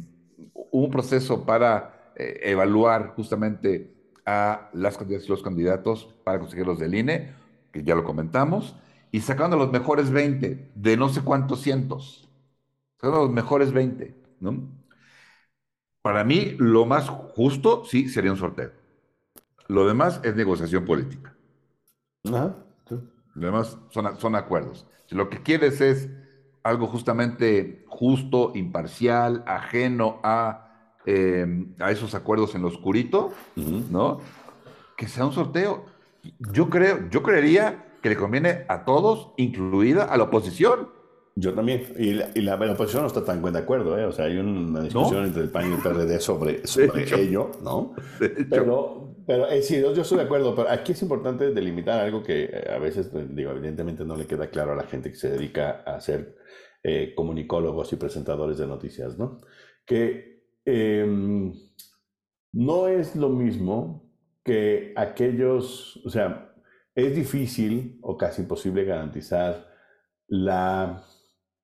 [0.72, 3.94] un proceso para eh, evaluar justamente
[4.26, 7.34] a las candidatas y los candidatos para conseguir los del INE,
[7.72, 8.76] que ya lo comentamos,
[9.12, 12.30] y sacando los mejores 20 de no sé cuántos cientos.
[13.02, 14.79] Son los mejores 20, ¿no?
[16.10, 18.72] Para mí, lo más justo, sí, sería un sorteo.
[19.68, 21.36] Lo demás es negociación política.
[22.28, 22.56] Ajá.
[23.36, 24.88] Lo demás son, son acuerdos.
[25.06, 26.10] Si lo que quieres es
[26.64, 34.20] algo justamente justo, imparcial, ajeno a, em, a esos acuerdos en lo oscurito, ¿no?
[34.98, 35.86] Que sea un sorteo.
[36.52, 40.90] Yo creo, yo creería que le conviene a todos, incluida a la oposición.
[41.40, 41.84] Yo también.
[41.98, 44.06] Y la, y la, oposición no está tan de acuerdo, ¿eh?
[44.06, 47.94] O sea, hay una discusión entre el PAN y el PRD sobre, sobre ello, ¿no?
[48.50, 52.50] Pero, pero eh, sí, yo, estoy de acuerdo, pero aquí es importante delimitar algo que
[52.52, 55.30] eh, a veces, pues, digo, evidentemente no le queda claro a la gente que se
[55.30, 56.36] dedica a ser
[56.84, 59.40] eh, comunicólogos y presentadores de noticias, ¿no?
[59.86, 61.54] Que em,
[62.52, 64.12] no es lo mismo
[64.44, 66.54] que aquellos, o sea,
[66.96, 69.70] es difícil o casi imposible garantizar
[70.28, 71.04] la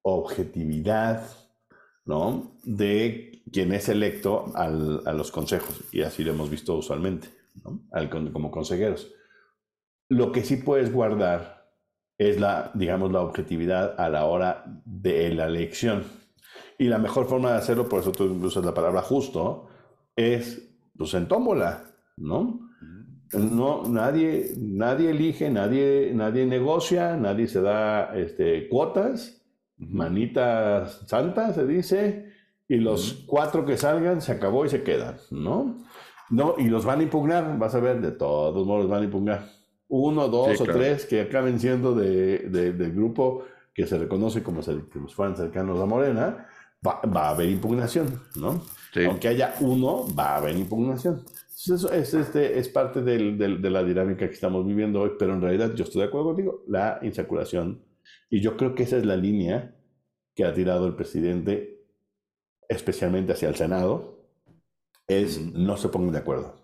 [0.05, 1.23] objetividad
[2.05, 2.57] ¿no?
[2.63, 7.29] de quien es electo a los consejos, y así lo hemos visto usualmente,
[8.31, 9.11] como consejeros.
[10.09, 11.65] Lo que sí puedes guardar
[12.17, 16.03] es la, digamos, la objetividad a la hora de la elección.
[16.77, 19.67] Y la mejor forma de hacerlo, por eso tú usas la palabra justo,
[20.15, 21.83] es pues en tómbola,
[22.17, 22.59] ¿no?
[23.33, 29.34] No, nadie, nadie elige, nadie, nadie negocia, nadie se da este, cuotas,
[29.77, 32.31] manita santa se dice,
[32.67, 35.77] y los cuatro que salgan se acabó y se quedan, ¿no?
[36.29, 39.05] No, y los van a impugnar, vas a ver, de todos modos los van a
[39.05, 39.49] impugnar.
[39.87, 44.71] Uno, dos o tres que acaben siendo de, del grupo que se reconoce como si
[45.09, 46.47] fueran cercanos a Morena,
[46.85, 48.61] va, a haber impugnación, ¿no?
[49.07, 51.23] Aunque haya uno, va a haber impugnación.
[51.53, 55.41] Eso es, este, es parte del, de la dinámica que estamos viviendo hoy, pero en
[55.41, 57.81] realidad yo estoy de acuerdo contigo, la insaculación.
[58.29, 59.75] Y yo creo que esa es la línea
[60.35, 61.85] que ha tirado el presidente,
[62.67, 64.29] especialmente hacia el Senado,
[65.07, 66.55] es no se pongan de acuerdo.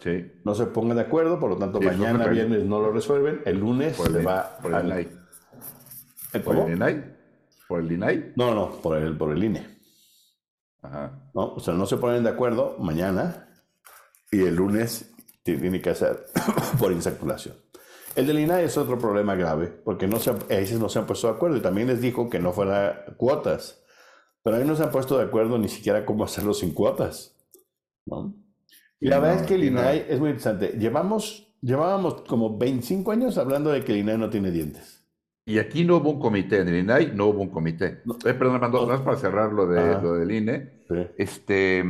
[0.00, 0.32] Sí.
[0.44, 3.96] No se pongan de acuerdo, por lo tanto, mañana, viernes no lo resuelven, el lunes
[3.96, 5.08] se va por el INAI.
[6.42, 7.16] ¿Por el INAI?
[7.68, 8.32] ¿Por el INAI?
[8.36, 9.78] No, no, por el, por el INE.
[10.82, 11.30] Ajá.
[11.34, 13.46] No, o sea, no se ponen de acuerdo mañana
[14.30, 16.24] y el lunes tiene que hacer
[16.78, 17.56] por insaculación.
[18.16, 20.32] El del INAI es otro problema grave, porque no se,
[20.78, 23.84] no se han puesto de acuerdo y también les dijo que no fuera cuotas,
[24.42, 27.36] pero ahí no se han puesto de acuerdo ni siquiera cómo hacerlo sin cuotas.
[28.98, 30.76] Y la verdad es que el INAI es muy interesante.
[30.78, 35.00] Llevamos, llevábamos como 25 años hablando de que el INAI no tiene dientes.
[35.46, 38.02] Y aquí no hubo un comité, en el INAI no hubo un comité.
[38.24, 40.80] eh, perdón, Armando, no, para cerrar lo, de, lo del INE.
[41.16, 41.82] Este,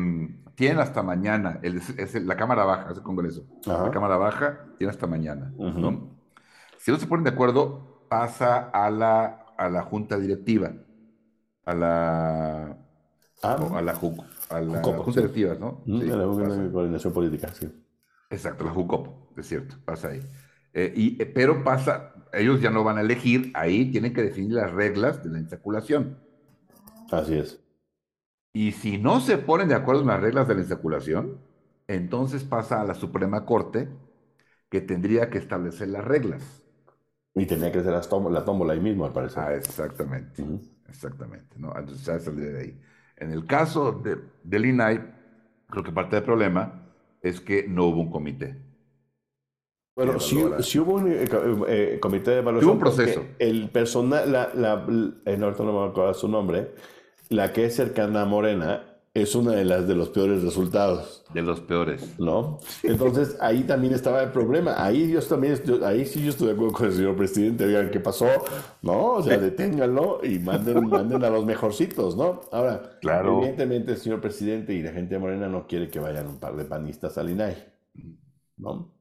[0.61, 5.54] tienen hasta mañana, es la Cámara Baja, ese Congreso, la Cámara Baja tiene hasta mañana.
[6.76, 10.70] Si no se ponen de acuerdo, pasa a la, a la Junta Directiva,
[11.64, 12.76] a la,
[13.42, 15.82] ah, a la, JUC, a la Junta Directiva, ¿no?
[15.86, 17.66] Sí, a la Junta de Coordinación Política, sí.
[18.28, 20.20] Exacto, la JUCOP, es cierto, pasa ahí.
[20.74, 24.52] Eh, y, eh, pero pasa, ellos ya no van a elegir, ahí tienen que definir
[24.52, 26.18] las reglas de la insaculación.
[27.11, 27.58] Así es.
[28.53, 31.38] Y si no se ponen de acuerdo en las reglas de la insaculación,
[31.86, 33.88] entonces pasa a la Suprema Corte,
[34.68, 36.62] que tendría que establecer las reglas.
[37.34, 39.42] Y tendría que ser la tómbola, ahí mismo, al parecer.
[39.42, 40.44] Ah, exactamente.
[40.88, 41.57] Exactamente.
[41.59, 41.76] ¿no?
[41.76, 42.80] Entonces ya salió de ahí.
[43.16, 45.01] En el caso de, del INAI,
[45.68, 46.92] creo que parte del problema
[47.22, 48.57] es que no hubo un comité.
[49.94, 51.28] Bueno, si, hubo un eh,
[51.68, 52.70] eh, comité de evaluación.
[52.70, 53.24] Hubo un proceso.
[53.38, 54.86] El personal, la, la,
[55.26, 56.74] eh, no, no me acuerdo su nombre,
[57.31, 61.24] la que es cercana a Morena es una de las de los peores resultados.
[61.33, 62.18] De los peores.
[62.18, 62.59] ¿No?
[62.83, 64.85] Entonces ahí también estaba el problema.
[64.85, 67.66] Ahí yo también, ahí sí yo estoy de acuerdo con el señor presidente.
[67.66, 68.26] Digan, ¿qué pasó?
[68.83, 69.14] ¿No?
[69.14, 72.41] O sea, deténganlo y manden, manden a los mejorcitos, ¿no?
[72.51, 73.39] Ahora, claro.
[73.39, 76.57] evidentemente el señor presidente y la gente de Morena no quiere que vayan un par
[76.57, 77.57] de panistas al INAI.
[78.57, 78.93] ¿No?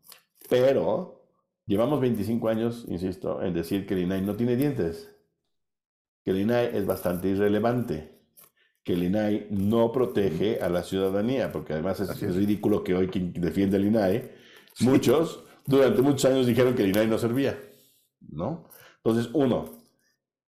[0.50, 1.24] Pero
[1.66, 5.16] llevamos 25 años, insisto, en decir que el INAI no tiene dientes.
[6.24, 8.19] Que el INAI es bastante irrelevante
[8.90, 13.32] que el INAI no protege a la ciudadanía, porque además es, ridículo que hoy quien
[13.34, 14.32] defiende el INAI,
[14.80, 17.56] muchos durante muchos años dijeron que el INAI no servía,
[18.20, 18.68] ¿no?
[19.04, 19.78] Entonces, uno,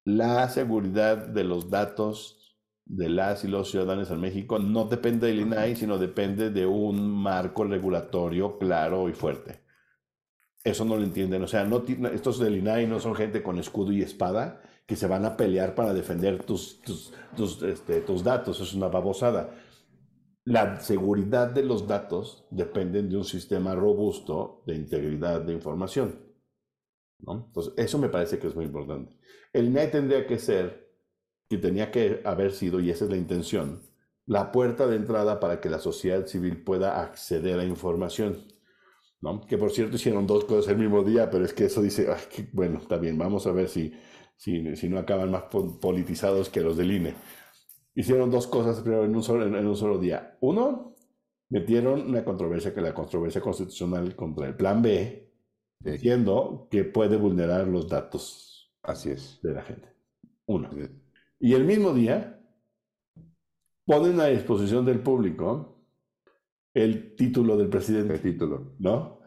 [0.05, 5.41] la seguridad de los datos de las y los ciudadanos en México no depende del
[5.41, 9.61] INAI, sino depende de un marco regulatorio claro y fuerte.
[10.63, 11.43] Eso no lo entienden.
[11.43, 15.07] O sea, no, estos del INAI no son gente con escudo y espada, que se
[15.07, 18.59] van a pelear para defender tus, tus, tus, este, tus datos.
[18.59, 19.49] Es una babosada.
[20.43, 26.19] La seguridad de los datos depende de un sistema robusto de integridad de información.
[27.19, 27.45] ¿no?
[27.47, 29.15] Entonces, eso me parece que es muy importante.
[29.53, 30.93] El INAI tendría que ser,
[31.47, 33.83] y tenía que haber sido, y esa es la intención,
[34.25, 38.45] la puerta de entrada para que la sociedad civil pueda acceder a información.
[39.21, 39.39] ¿no?
[39.47, 42.09] Que por cierto hicieron dos cosas el mismo día, pero es que eso dice,
[42.51, 43.93] bueno, está bien, vamos a ver si
[44.41, 45.43] si, no acaban más
[45.79, 47.13] politizados que los del INE.
[47.93, 50.37] Hicieron dos cosas pero en un solo, en, un solo día.
[50.41, 50.95] Uno,
[51.49, 55.31] metieron una controversia, que la controversia constitucional contra el Plan B,
[55.79, 59.39] diciendo que puede vulnerar los datos Así es.
[59.43, 59.89] de la gente.
[60.47, 60.71] Uno.
[61.39, 62.41] Y el mismo día
[63.85, 65.85] ponen a disposición del público
[66.73, 68.15] el título del presidente.
[68.15, 68.73] El título.
[68.79, 69.19] ¿No?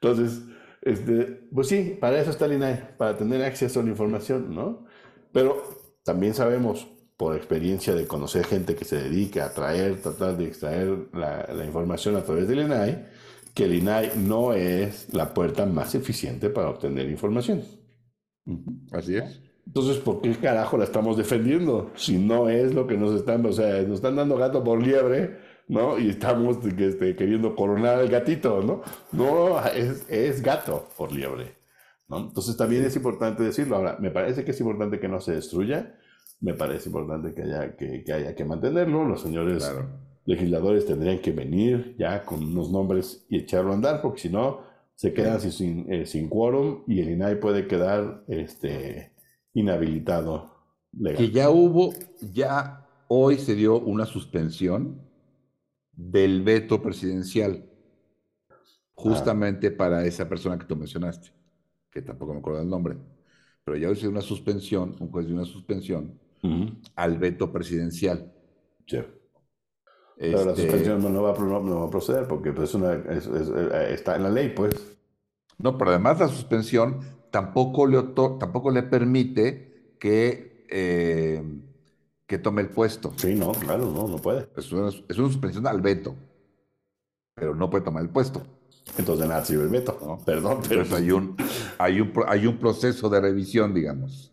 [0.00, 0.42] Entonces,
[0.88, 4.84] este, pues sí, para eso está el INAI, para tener acceso a la información, ¿no?
[5.32, 5.62] Pero
[6.02, 6.86] también sabemos,
[7.16, 11.64] por experiencia de conocer gente que se dedica a traer, tratar de extraer la, la
[11.64, 13.06] información a través del INAI,
[13.54, 17.62] que el INAI no es la puerta más eficiente para obtener información.
[18.92, 19.40] Así es.
[19.66, 21.90] Entonces, ¿por qué carajo la estamos defendiendo?
[21.94, 25.36] Si no es lo que nos están, o sea, nos están dando gato por liebre,
[25.68, 25.98] ¿no?
[25.98, 28.82] Y estamos este, queriendo coronar al gatito, ¿no?
[29.12, 31.56] No, es, es gato por liebre,
[32.08, 32.18] ¿no?
[32.18, 33.76] Entonces también es importante decirlo.
[33.76, 35.94] Ahora, me parece que es importante que no se destruya,
[36.40, 39.04] me parece importante que haya que, que haya que mantenerlo.
[39.04, 39.70] Los señores
[40.24, 44.60] legisladores tendrían que venir ya con unos nombres y echarlo a andar, porque si no,
[44.94, 49.12] se quedan sin, eh, sin quórum y el INAI puede quedar este,
[49.54, 50.50] inhabilitado.
[51.16, 51.92] Que ya hubo,
[52.32, 55.07] ya hoy se dio una suspensión
[55.98, 57.68] del veto presidencial,
[58.94, 61.32] justamente para esa persona que tú mencionaste,
[61.90, 62.96] que tampoco me acuerdo el nombre,
[63.64, 66.16] pero ya dio una suspensión, un juez dio una suspensión
[66.94, 68.32] al veto presidencial.
[68.86, 68.98] Sí.
[70.16, 72.94] Pero la este suspensión no va, no va, a proceder porque pues, una,
[73.88, 74.98] está en la ley, pues.
[75.58, 77.00] No, pero además la suspensión
[77.32, 78.00] tampoco le,
[78.38, 81.42] tampoco le permite que, eh,
[82.28, 83.12] que tome el puesto.
[83.16, 84.48] Sí, no, claro, no, no puede.
[84.56, 86.14] Es una, es una suspensión al veto,
[87.34, 88.42] pero no puede tomar el puesto.
[88.96, 90.18] Entonces nada sirve el veto, ¿no?
[90.24, 90.84] Perdón, pero...
[90.94, 91.36] hay un,
[91.78, 94.32] hay, un, hay un proceso de revisión, digamos.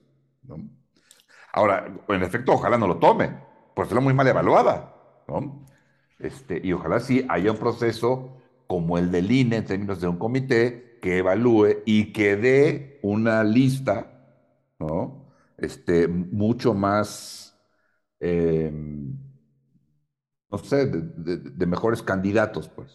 [1.53, 3.33] Ahora, en efecto, ojalá no lo tome,
[3.73, 4.93] porque será muy mal evaluada.
[5.27, 5.65] ¿no?
[6.19, 8.37] Este, y ojalá sí haya un proceso
[8.67, 13.43] como el del INE en términos de un comité que evalúe y que dé una
[13.43, 14.11] lista,
[14.79, 15.25] ¿no?
[15.57, 17.44] Este, mucho más,
[18.19, 19.17] em,
[20.49, 22.91] no sé, de, mejores candidatos, pues.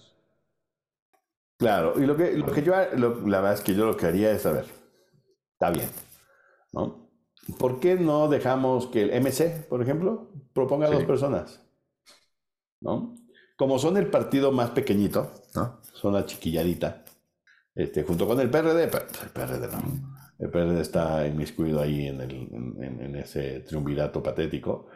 [1.59, 4.31] Claro, y lo que, lo que yo, la verdad es que yo lo que haría
[4.31, 4.65] es, saber,
[5.53, 5.91] está bien,
[6.73, 7.11] ¿no?
[7.59, 11.61] ¿Por qué no dejamos que el MC, por ejemplo, proponga a dos personas?
[12.81, 13.17] ¿No?
[13.57, 15.81] Como son el partido más pequeñito, ¿no?
[15.93, 17.05] Son la chiquilladita,
[17.75, 18.91] este, junto con el PRD, el
[19.33, 20.17] PRD no.
[20.39, 24.89] El PRD está inmiscuido ahí en, el, en, ese triunvirato patético.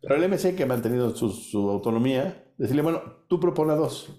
[0.00, 4.10] Pero el MC, que ha mantenido su, su autonomía, decirle, bueno, tú propone dos,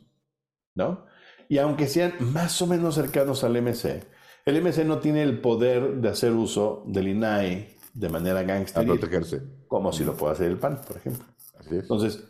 [0.75, 1.05] ¿no?
[1.49, 4.05] Y aunque sean más o menos cercanos al MC,
[4.45, 8.85] el MC no tiene el poder de hacer uso del INAI de manera gangster.
[8.85, 9.41] protegerse.
[9.67, 11.25] Como si lo puede hacer el PAN, por ejemplo.
[11.59, 11.81] Así es.
[11.81, 12.23] Entonces,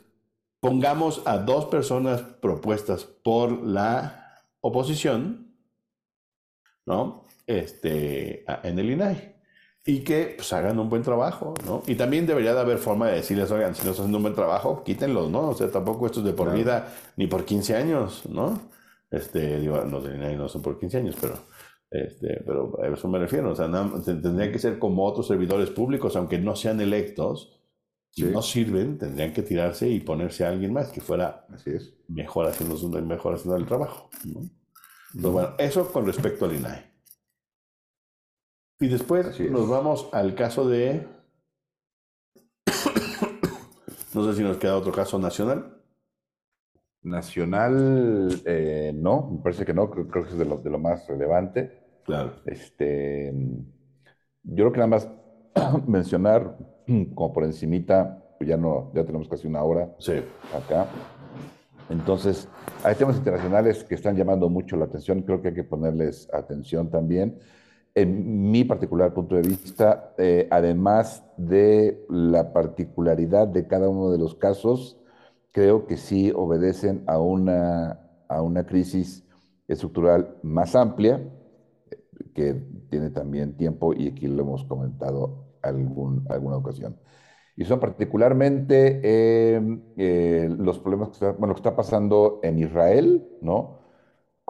[0.60, 5.52] pongamos a dos personas propuestas por la oposición
[6.86, 7.26] ¿no?
[7.48, 9.31] Este, en el INAI.
[9.86, 11.82] Y que pues, hagan un buen trabajo, ¿no?
[11.88, 14.36] Y también debería de haber forma de decirles, oigan, si no están haciendo un buen
[14.36, 15.50] trabajo, quítenlos, ¿no?
[15.50, 18.60] O sea, tampoco esto es de por vida ni por 15 años, ¿no?
[19.10, 21.34] Este, digo, no, no son por 15 años, pero,
[21.90, 23.52] este, pero a eso me refiero.
[23.52, 23.70] O sea,
[24.06, 27.62] tendrían que ser como otros servidores públicos, aunque no sean electos,
[28.12, 31.94] si no sirven, tendrían que tirarse y ponerse a alguien más que fuera Así es.
[32.10, 35.32] mejor, haciendo, mejor haciendo el trabajo, ¿no?
[35.32, 36.91] bueno, eso con respecto al INAI.
[38.82, 41.06] Y después nos vamos al caso de...
[44.16, 45.78] no sé si nos queda otro caso nacional.
[47.04, 51.08] Nacional, eh, no, me parece que no, creo, que es de lo, de lo, más
[51.08, 51.80] relevante.
[52.06, 52.34] Claro.
[52.46, 53.32] Este,
[54.42, 55.08] yo creo que nada más
[55.88, 56.58] mencionar,
[57.14, 60.14] como por encimita, pues ya no, ya tenemos casi una hora sí.
[60.56, 60.88] acá.
[61.92, 62.50] Entonces,
[62.84, 66.90] hay temas internacionales que están llamando mucho la atención, creo que hay que ponerles atención
[66.90, 67.38] también.
[67.94, 74.18] En mi particular punto de vista, eh, además de la particularidad de cada uno de
[74.18, 74.98] los casos,
[75.52, 79.26] creo que sí obedecen a una, a una crisis
[79.68, 81.22] estructural más amplia,
[82.34, 82.54] que
[82.90, 86.98] tiene también tiempo y aquí lo hemos comentado algún, alguna ocasión
[87.56, 93.28] y son particularmente em, eh, los problemas que está, bueno, que está pasando en Israel,
[93.42, 93.81] ¿no?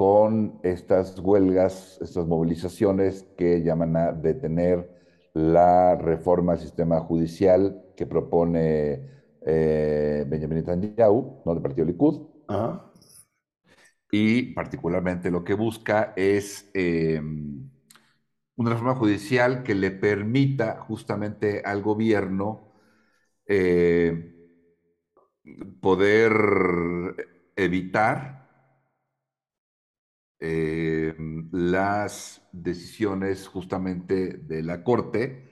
[0.02, 4.90] Con estas huelgas, estas movilizaciones que llaman a detener
[5.36, 9.08] la reforma al sistema judicial que propone
[9.46, 11.54] eh, Benjamin Netanyahu, ¿no?
[11.54, 12.20] Del partido Likud.
[14.12, 17.70] Y particularmente lo que busca es em,
[18.56, 22.72] una reforma judicial que le permita justamente al gobierno
[23.46, 24.34] eh,
[25.80, 26.34] poder
[27.56, 28.41] evitar
[30.44, 31.16] eh,
[31.52, 35.48] las decisiones justamente de la Corte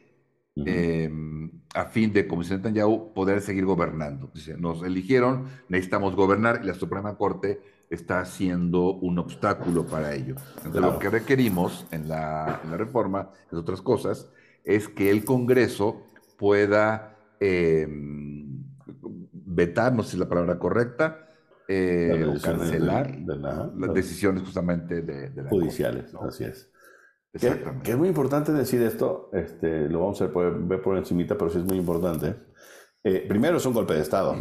[0.56, 4.32] em, a fin de, como dice Netanyahu, poder seguir gobernando.
[4.34, 7.62] Dice, nos eligieron, necesitamos gobernar y la Suprema Corte
[7.92, 10.36] está siendo un obstáculo para ello.
[10.58, 14.32] Entonces, lo que requerimos en la, en la reforma, en otras cosas,
[14.64, 16.04] es que el Congreso
[16.36, 18.64] pueda em,
[19.32, 21.29] vetar, no sé si es la palabra correcta,
[21.72, 23.16] eh, o cancelar
[23.78, 26.72] las decisiones justamente de, de judiciales, así es.
[27.32, 27.84] Exactamente.
[27.84, 31.60] Que, es muy importante decir esto, este, lo vamos a ver por encimita, pero sí
[31.60, 32.36] es muy importante.
[33.04, 34.36] Eh, primero es un golpe de Estado,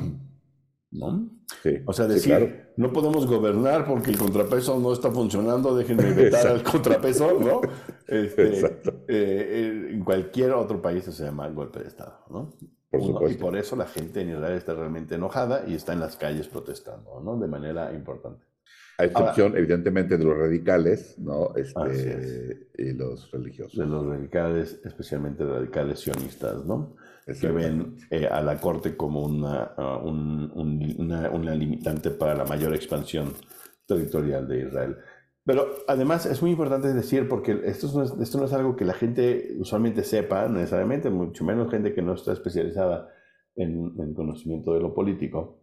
[0.90, 1.30] ¿no?
[1.84, 6.62] o sea, decir, no podemos gobernar porque el contrapeso no está funcionando, déjenme vetar al
[6.62, 7.60] contrapeso, ¿no?
[8.08, 12.54] Este, eh, en cualquier otro país se llama golpe de Estado, ¿no?
[12.90, 16.48] Y por eso la gente en Israel está realmente enojada y está en las calles
[16.48, 17.38] protestando, ¿no?
[17.38, 18.46] De manera importante.
[18.98, 21.54] A excepción, evidentemente, de los radicales, ¿no?
[21.54, 23.78] Este, y los religiosos.
[23.78, 26.96] De los radicales, especialmente radicales sionistas, ¿no?
[27.40, 32.74] Que ven eh, a la corte como una, uh, una, una limitante para la mayor
[32.74, 33.34] expansión
[33.86, 34.96] territorial de Israel.
[35.48, 38.84] Pero además es muy importante decir, porque esto no, es, esto no es algo que
[38.84, 43.08] la gente usualmente sepa necesariamente, mucho menos gente que no está especializada
[43.56, 45.62] en, en conocimiento de lo político.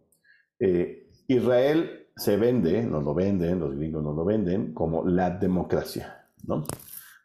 [0.58, 6.30] Eh, Israel se vende, nos lo venden, los gringos nos lo venden, como la democracia,
[6.42, 6.64] ¿no?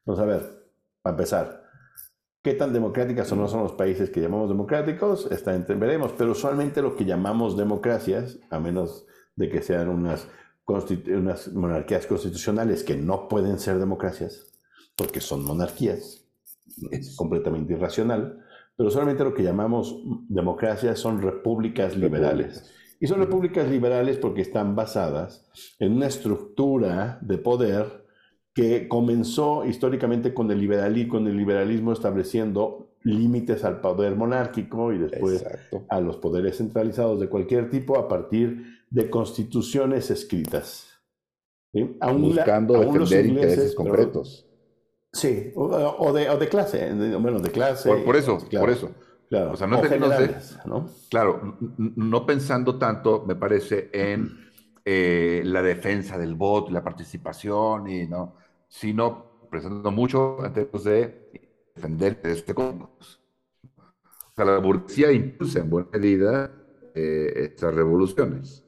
[0.06, 0.42] Vamos a ver,
[1.02, 1.64] para empezar,
[2.44, 5.32] ¿qué tan democráticas o no son los países que llamamos democráticos?
[5.32, 10.28] Está, veremos, pero usualmente lo que llamamos democracias, a menos de que sean unas
[10.68, 14.54] unas monarquías constitucionales que no pueden ser democracias,
[14.96, 16.26] porque son monarquías,
[16.92, 18.44] es completamente irracional,
[18.78, 22.74] pero solamente lo que llamamos democracias son repúblicas liberales.
[23.00, 25.50] Y son repúblicas liberales porque están basadas
[25.80, 28.06] en una estructura de poder
[28.54, 35.00] que comenzó históricamente con el, liberalismo, con el liberalismo estableciendo límites al poder monárquico y
[35.00, 35.44] después
[35.90, 40.88] a los poderes centralizados de cualquier tipo a partir de constituciones escritas.
[41.74, 44.46] Buscando defender intereses concretos.
[45.14, 47.90] sí, o, de, o, de, clase, bueno, de clase.
[48.04, 48.92] Por, eso, por eso.
[49.30, 49.82] Claro, o sea, no,
[50.66, 50.90] ¿no?
[51.10, 54.52] Claro, no pensando tanto, me parece, en
[54.84, 58.36] eh, la defensa del voto y la participación, y, ¿no?
[58.68, 61.32] sino pensando mucho en términos de
[61.74, 62.90] defender este O
[64.36, 66.52] sea, la burguesía impulsa en buena medida
[66.94, 68.61] eh, estas revoluciones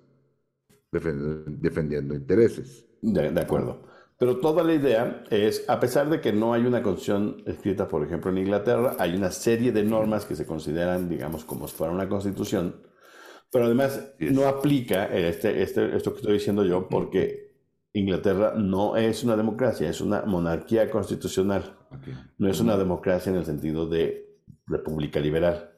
[0.93, 2.85] defendiendo intereses.
[3.01, 3.83] De, acuerdo.
[4.17, 8.03] Pero toda la idea es, a pesar de que no hay una constitución escrita, por
[8.03, 11.91] ejemplo, en Inglaterra, hay una serie de normas que se consideran, digamos, como si fuera
[11.91, 12.81] una constitución,
[13.51, 17.53] pero además no aplica este, este, esto que estoy diciendo yo porque
[17.93, 21.77] Inglaterra no es una democracia, es una monarquía constitucional.
[22.39, 25.71] No es una democracia en el sentido de república liberal.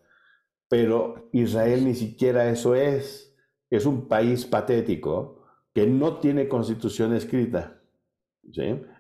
[0.69, 3.24] Pero Israel ni siquiera eso es
[3.77, 7.81] es un país patético que no tiene constitución escrita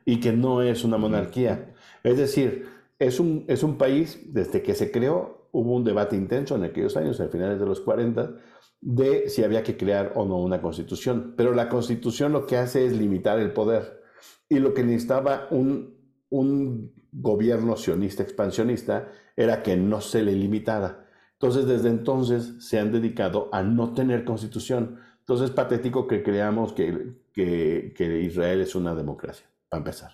[0.05, 1.73] y que no es una monarquía.
[2.03, 2.67] Es decir,
[2.99, 6.97] es un, es un país, desde que se creó, hubo un debate intenso en aquellos
[6.97, 8.35] años, a finales de los 40,
[8.81, 11.33] de si había que crear o no una constitución.
[11.37, 14.01] Pero la constitución lo que hace es limitar el poder.
[14.49, 15.95] Y lo que necesitaba un,
[16.29, 21.04] un gobierno sionista expansionista era que no se le limitara.
[21.39, 24.99] Entonces, desde entonces se han dedicado a no tener constitución.
[25.19, 30.11] Entonces, es patético que creamos que, que, Israel es una democracia, para empezar.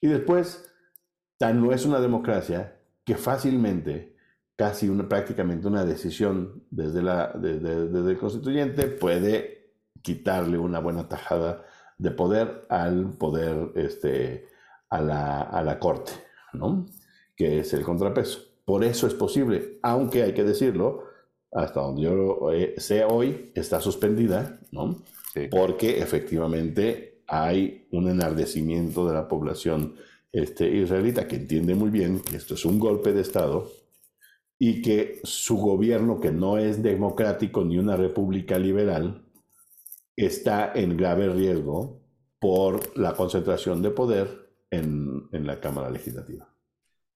[0.00, 0.72] Y después,
[1.38, 4.16] tan no es una democracia que fácilmente,
[4.54, 11.64] casi una, prácticamente una decisión desde, la, desde, el constituyente puede quitarle una buena tajada
[11.98, 14.48] de poder al poder, este,
[14.88, 16.12] a la, a la corte,
[16.52, 16.86] ¿no?
[17.34, 18.49] Que es el contrapeso.
[18.64, 21.04] Por eso es posible, aunque hay que decirlo,
[21.52, 25.02] hasta donde yo eh, sé hoy, está suspendida, ¿no?
[25.50, 29.94] Porque efectivamente hay un enardecimiento de la población
[30.32, 33.70] este, israelita que entiende muy bien que esto es un golpe de Estado
[34.58, 39.24] y que su gobierno, que no es democrático ni una república liberal,
[40.16, 42.00] está en grave riesgo
[42.38, 46.49] por la concentración de poder en la Cámara Legislativa.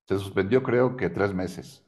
[0.07, 1.85] Se suspendió creo que tres meses.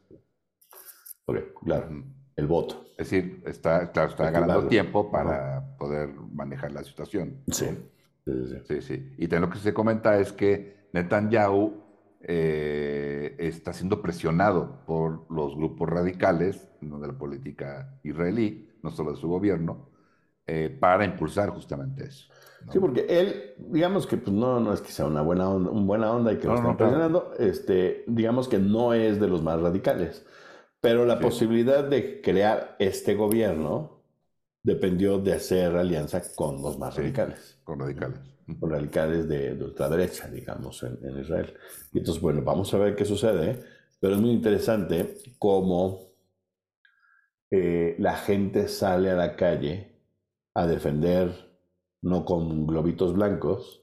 [1.26, 2.04] Ok, claro,
[2.36, 2.86] el voto.
[2.98, 7.42] Es decir, está, claro, está ganando tiempo para poder manejar la situación.
[7.50, 7.66] Sí.
[8.66, 9.14] Sí, sí.
[9.18, 11.84] Y también lo que se comenta es que Netanyahu
[12.22, 19.18] eh, está siendo presionado por los grupos radicales de la política israelí, no solo de
[19.18, 19.90] su gobierno,
[20.46, 22.28] eh, para impulsar justamente eso.
[22.72, 25.86] Sí, porque él, digamos que pues, no, no es que sea una buena onda, un
[25.86, 29.60] buena onda y que lo están presionando, este, digamos que no es de los más
[29.60, 30.24] radicales.
[30.80, 34.02] Pero la posibilidad de crear este gobierno
[34.62, 37.58] dependió de hacer alianza con los más radicales.
[37.64, 38.20] Con radicales.
[38.60, 41.54] Con radicales de, ultraderecha, digamos, en, Israel.
[41.92, 43.62] Y entonces, bueno, vamos a ver qué sucede,
[44.00, 46.00] pero es muy interesante cómo
[47.50, 49.95] eh, la gente sale a la calle
[50.56, 51.50] a defender,
[52.02, 53.82] no con globitos blancos,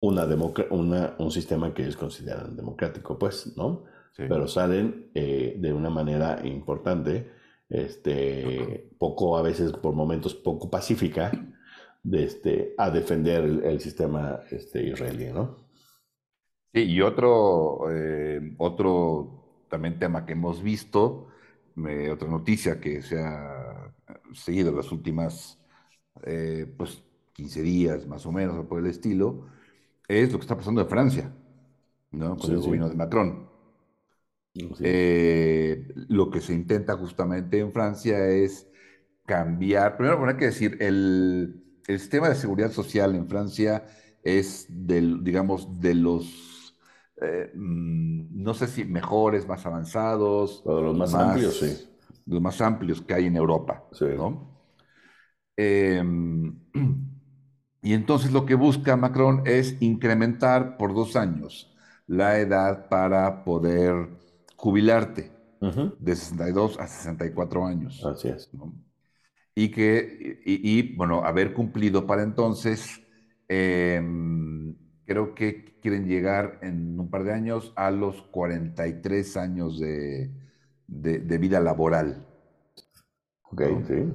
[0.00, 0.26] una,
[0.70, 3.84] una un sistema que ellos consideran democrático, pues, ¿no?
[4.16, 7.30] pero salen eh, de una manera importante,
[7.68, 11.30] este, poco, a veces por momentos poco pacífica,
[12.02, 15.68] de este, a defender el, sistema este, israelí, ¿no?
[16.72, 21.28] Sí, y otro, eh, otro también tema que hemos visto,
[22.12, 23.94] otra noticia que se ha
[24.34, 25.59] seguido en las últimas,
[26.24, 27.02] eh, pues,
[27.32, 29.46] 15 días más o menos, o por el estilo,
[30.08, 31.32] es lo que está pasando en Francia,
[32.10, 32.36] ¿no?
[32.36, 33.48] Con el gobierno de Macron.
[34.80, 38.68] Eh, lo que se intenta justamente en Francia es
[39.24, 43.84] cambiar, primero hay que decir, el, sistema de seguridad social en Francia
[44.22, 46.76] es del, digamos, de los,
[47.20, 50.62] eh, mm, no sé si mejores, más avanzados.
[50.64, 51.88] de los más, amplios, sí.
[52.26, 53.84] Los más amplios que hay en Europa,
[55.60, 56.54] em,
[57.82, 61.74] y entonces lo que busca Macron es incrementar por dos años
[62.06, 64.08] la edad para poder
[64.56, 65.30] jubilarte
[65.60, 68.04] de 62 a 64 años.
[68.04, 68.50] Así es.
[69.54, 73.00] Y que, y, bueno, haber cumplido para entonces,
[73.46, 80.30] em, creo que quieren llegar en un par de años a los 43 años de,
[80.86, 82.26] de, vida laboral.
[83.42, 84.12] Ok, sí.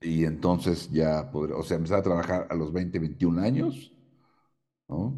[0.00, 3.92] Y entonces ya poder, o sea, empezar a trabajar a los 20, 21 años,
[4.88, 5.16] ¿no?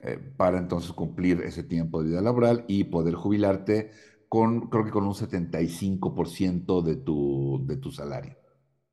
[0.00, 3.92] Eh, para entonces cumplir ese tiempo de vida laboral y poder jubilarte
[4.28, 8.36] con, creo que con un 75% de tu, de tu salario,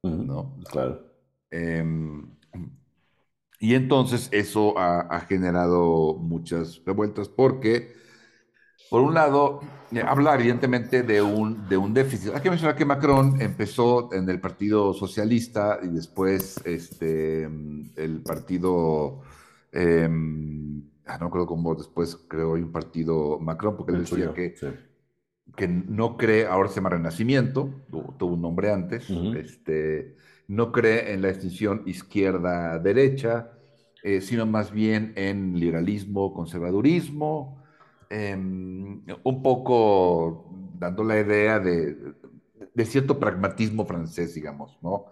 [0.03, 0.57] ¿no?
[0.69, 1.09] Claro.
[1.49, 2.29] Em,
[3.59, 7.93] y entonces eso ha, generado muchas revueltas porque,
[8.89, 9.61] por un lado,
[9.91, 12.33] eh, habla evidentemente de un, de un déficit.
[12.33, 19.21] Hay que mencionar que Macron empezó en el Partido Socialista y después este, el Partido...
[19.71, 24.55] Em, ah, no creo cómo después creó un partido Macron, porque él decía que
[25.55, 30.15] que no cree, ahora se llama Renacimiento, tuvo, un nombre antes, este,
[30.47, 33.51] no cree en la extinción izquierda-derecha,
[34.03, 37.58] eh, sino más bien en liberalismo, conservadurismo,
[38.09, 41.95] em, un poco dando la idea de,
[42.73, 45.05] de, cierto pragmatismo francés, digamos, ¿no?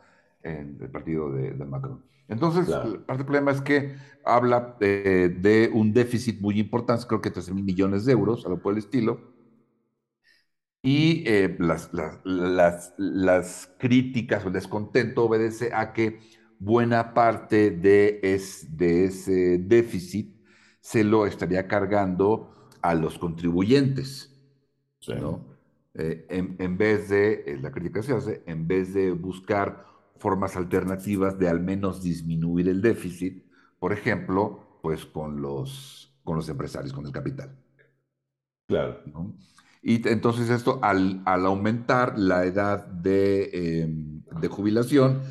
[0.43, 2.04] En el partido de, Macron.
[2.28, 3.95] Entonces, parte del problema es que
[4.26, 8.60] habla de, de un déficit muy importante, creo que 13 mil millones de euros, algo
[8.62, 9.38] por el estilo,
[10.82, 16.20] y eh, las, las, las, críticas o el descontento obedece a que
[16.60, 20.36] buena parte de, es, de ese déficit
[20.80, 24.34] se lo estaría cargando a los contribuyentes.
[25.07, 25.45] ¿no?
[25.93, 29.86] Eh, en, en, vez de, eh, la crítica se hace, en vez de buscar
[30.17, 33.43] formas alternativas de al menos disminuir el déficit,
[33.80, 37.55] por ejemplo, pues con los, con los empresarios, con el capital.
[38.67, 39.01] Claro.
[39.05, 39.34] ¿no?
[39.82, 45.22] Y entonces esto, al, aumentar la edad de, em, jubilación,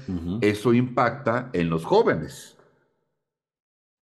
[0.41, 2.56] eso impacta en los jóvenes.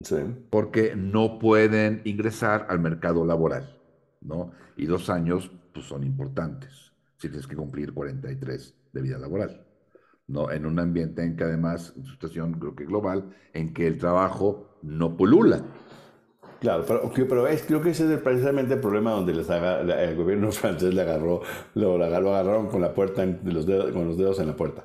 [0.04, 0.16] Sí.
[0.50, 3.78] Porque no pueden ingresar al mercado laboral,
[4.20, 4.52] ¿no?
[4.76, 6.92] Y dos años, pues son importantes.
[7.16, 9.66] Si tienes que cumplir 43 de vida laboral,
[10.26, 10.50] ¿no?
[10.50, 14.78] En un ambiente en que además, en situación creo que global, en que el trabajo
[14.82, 15.64] no pulula.
[16.60, 20.16] Claro, pero, pero es, creo que ese es precisamente el problema donde les haga, el
[20.16, 21.42] gobierno francés le agarró,
[21.74, 24.84] lo, lo agarraron con la puerta, los dedos, con los dedos en la puerta.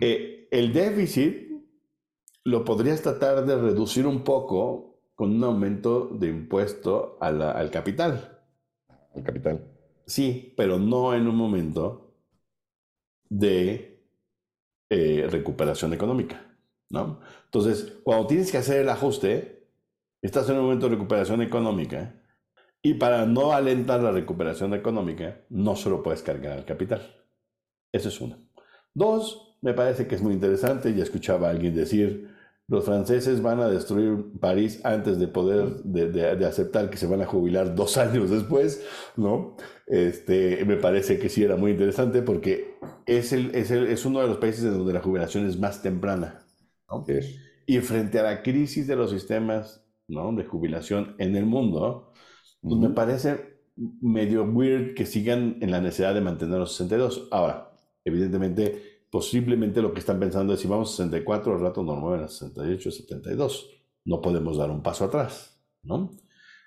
[0.00, 1.43] Eh, el déficit
[2.44, 8.42] lo podrías tratar de reducir un poco con un aumento de impuesto al capital.
[9.14, 9.64] Al capital.
[10.06, 12.14] Sí, pero no en un momento
[13.28, 14.06] de
[14.90, 16.56] eh, recuperación económica,
[16.90, 17.20] ¿no?
[17.46, 19.66] Entonces, cuando tienes que hacer el ajuste,
[20.20, 22.20] estás en un momento de recuperación económica
[22.82, 27.24] y para no alentar la recuperación económica, no solo puedes cargar al capital.
[27.92, 28.36] Eso es uno.
[28.92, 32.33] Dos, me parece que es muy interesante, ya escuchaba a alguien decir,
[32.66, 37.26] los franceses van a destruir París antes de poder, de, aceptar que se van a
[37.26, 38.82] jubilar dos años después,
[39.16, 39.56] ¿no?
[39.86, 42.76] Este, me parece que sí era muy interesante porque
[43.06, 46.40] es, el, es, el, es, uno de los países donde la jubilación es más temprana.
[47.66, 50.32] Y frente a la crisis de los sistemas ¿no?
[50.32, 52.12] de jubilación en el mundo,
[52.62, 57.28] pues me parece medio weird que sigan en la necesidad de mantener los 62.
[57.30, 57.72] Ahora,
[58.04, 62.24] evidentemente, posiblemente lo que están pensando es si vamos a 64, al rato nos mueven
[62.24, 63.70] a 68, 72.
[64.04, 66.10] No podemos dar un paso atrás, ¿no?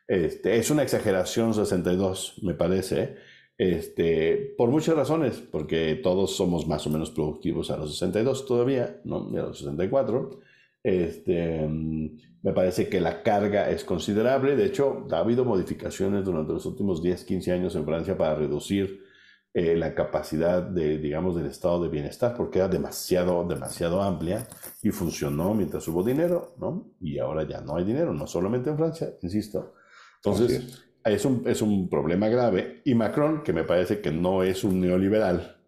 [0.08, 3.18] Este, es una exageración 62, me parece,
[3.58, 9.02] este, por muchas razones, porque todos somos más o menos productivos a los 62 todavía,
[9.04, 9.28] ¿no?
[9.28, 10.40] a los 64.
[10.84, 14.56] Este, me parece que la carga es considerable.
[14.56, 19.06] De hecho, ha habido modificaciones durante los últimos 10, 15 años en Francia para reducir
[19.60, 24.48] eh, la capacidad de, digamos, del estado de bienestar, porque era demasiado, demasiado amplia
[24.84, 26.92] y funcionó mientras hubo dinero, ¿no?
[27.02, 29.74] Y ahora ya no hay dinero, no solamente en Francia, insisto.
[30.18, 32.84] Entonces, es un, es un problema grave.
[32.86, 35.60] Y Macron, que me parece que no es un neoliberal,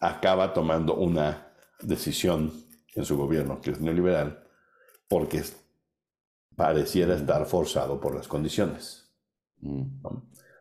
[0.00, 1.52] acaba tomando una
[1.82, 2.50] decisión
[2.94, 4.42] en su gobierno, que es neoliberal,
[5.06, 5.42] porque
[6.56, 9.12] pareciera estar forzado por las condiciones.
[9.60, 10.00] Mm.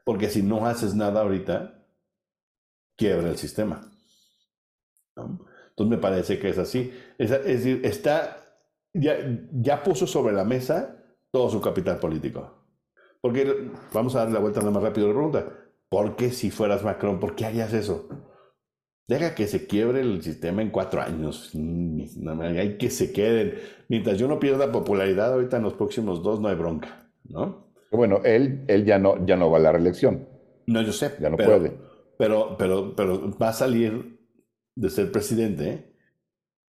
[0.04, 1.86] Porque si no haces nada ahorita,
[2.98, 3.82] quiebra el sistema.
[5.16, 6.94] Entonces me parece que es así.
[7.18, 8.38] Es, decir, está,
[8.94, 9.18] ya,
[9.52, 10.98] ya puso sobre la mesa
[11.32, 12.62] todo su capital político.
[13.22, 15.46] Porque vamos a darle la vuelta nada más rápido a la pregunta.
[15.90, 18.08] ¿Por qué si fueras Macron, por qué harías eso?
[19.08, 21.52] Deja que se quiebre el sistema en cuatro años.
[21.54, 23.60] Hay que se queden.
[23.90, 27.71] Mientras yo no pierda popularidad ahorita en los próximos dos, no hay bronca, ¿no?
[27.92, 30.28] Bueno, él, él ya, no, ya no va a la reelección.
[30.68, 31.12] No, yo sé.
[31.20, 31.78] Ya no puede.
[32.18, 34.20] Pero, pero, pero va a salir
[34.76, 35.94] de ser presidente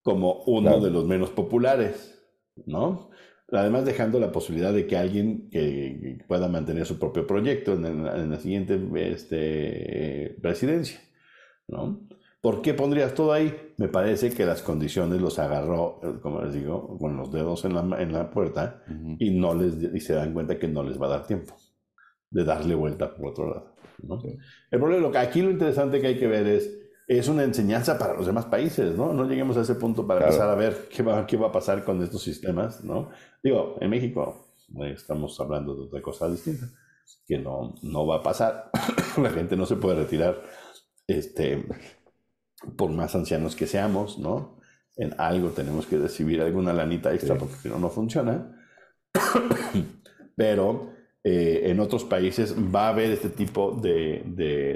[0.03, 2.23] como uno de los menos populares,
[2.65, 3.09] ¿no?
[3.51, 8.39] además dejando la posibilidad de que alguien que pueda mantener su propio proyecto en, la
[8.39, 10.99] siguiente este, presidencia,
[11.67, 12.07] ¿no?
[12.47, 13.73] ¿Por qué pondrías todo ahí?
[13.75, 18.01] Me parece que las condiciones los agarró, como les digo, con los dedos en la,
[18.01, 18.85] en la puerta
[19.19, 21.57] y, no les, y se dan cuenta que no les va a dar tiempo
[22.29, 23.75] de darle vuelta por otro lado.
[24.01, 24.21] ¿no?
[24.71, 26.73] El problema, lo que aquí lo interesante que hay que ver es
[27.05, 29.11] es una enseñanza para los demás países, ¿no?
[29.11, 31.83] No lleguemos a ese punto para empezar a ver qué va, qué va a pasar
[31.83, 33.09] con estos sistemas, ¿no?
[33.43, 36.67] Digo, en México eh, estamos hablando de otra cosa distinta,
[37.27, 38.71] que no, no va a pasar.
[39.21, 40.41] La gente no se puede retirar,
[41.07, 41.65] este,
[42.75, 44.59] por más ancianos que seamos, ¿no?
[44.95, 48.55] En algo tenemos que recibir alguna lanita extra porque si no, no funciona.
[50.35, 50.93] Pero
[51.23, 54.23] eh, en otros países va a haber este tipo de,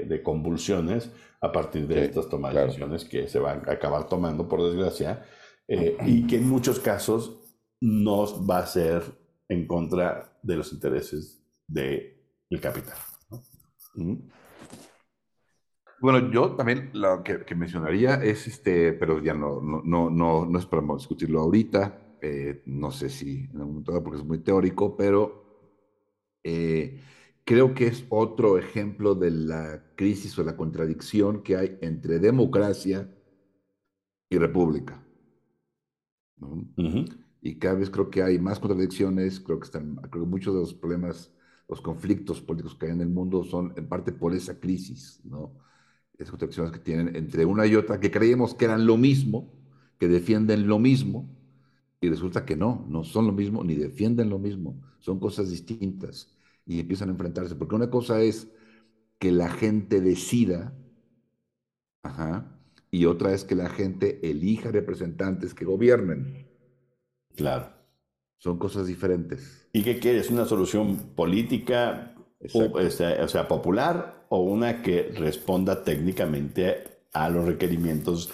[0.08, 1.10] de convulsiones
[1.42, 5.24] a partir de estas tomas de decisiones que se van a acabar tomando, por desgracia,
[5.66, 7.40] eh, y que en muchos casos
[7.80, 9.02] no va a ser
[9.48, 12.14] en contra de los intereses del
[12.60, 12.96] capital.
[16.02, 20.66] Bueno, yo también lo que, mencionaría es, este, pero ya no, no, no, no, es
[20.66, 25.44] para discutirlo ahorita, eh, no sé si en algún momento, porque es muy teórico, pero
[26.42, 27.00] eh,
[27.44, 33.08] creo que es otro ejemplo de la crisis o la contradicción que hay entre democracia
[34.28, 35.00] y república.
[37.40, 40.60] Y cada vez creo que hay más contradicciones, creo que, están, creo que muchos de
[40.62, 41.32] los problemas,
[41.68, 45.62] los conflictos políticos que hay en el mundo son en parte por esa crisis, ¿no?
[46.18, 49.52] Esas contradicciones que tienen entre una y otra, que creíamos que eran lo mismo,
[49.98, 51.28] que defienden lo mismo,
[52.00, 56.34] y resulta que no, no son lo mismo ni defienden lo mismo, son cosas distintas
[56.66, 57.54] y empiezan a enfrentarse.
[57.54, 58.48] Porque una cosa es
[59.18, 60.74] que la gente decida,
[62.90, 66.48] y otra es que la gente elija representantes que gobiernen.
[67.36, 67.70] Claro.
[68.38, 69.68] Son cosas diferentes.
[69.72, 70.28] ¿Y qué quieres?
[70.30, 72.11] ¿Una solución política,
[72.54, 78.30] o, este, o sea, popular, o una que responda técnicamente a los requerimientos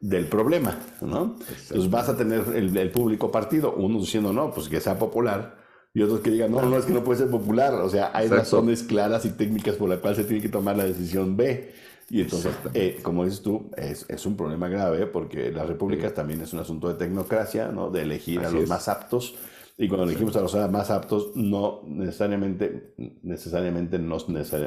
[0.00, 1.36] del problema, ¿no?
[1.48, 5.58] Entonces vas a tener el, el, público partido, uno diciendo, no, pues que sea popular,
[5.94, 7.74] y otros que digan, no, no, es que no puede ser popular.
[7.74, 10.84] O sea, hay razones claras y técnicas por las cuales se tiene que tomar la
[10.84, 11.72] decisión B.
[12.10, 16.40] Y entonces, eh, como dices tú, es, es, un problema grave porque las repúblicas también
[16.40, 17.90] es un asunto de tecnocracia, ¿no?
[17.90, 19.34] De elegir a los más aptos.
[19.80, 24.18] Y cuando elegimos a los más aptos, no necesariamente, necesariamente no,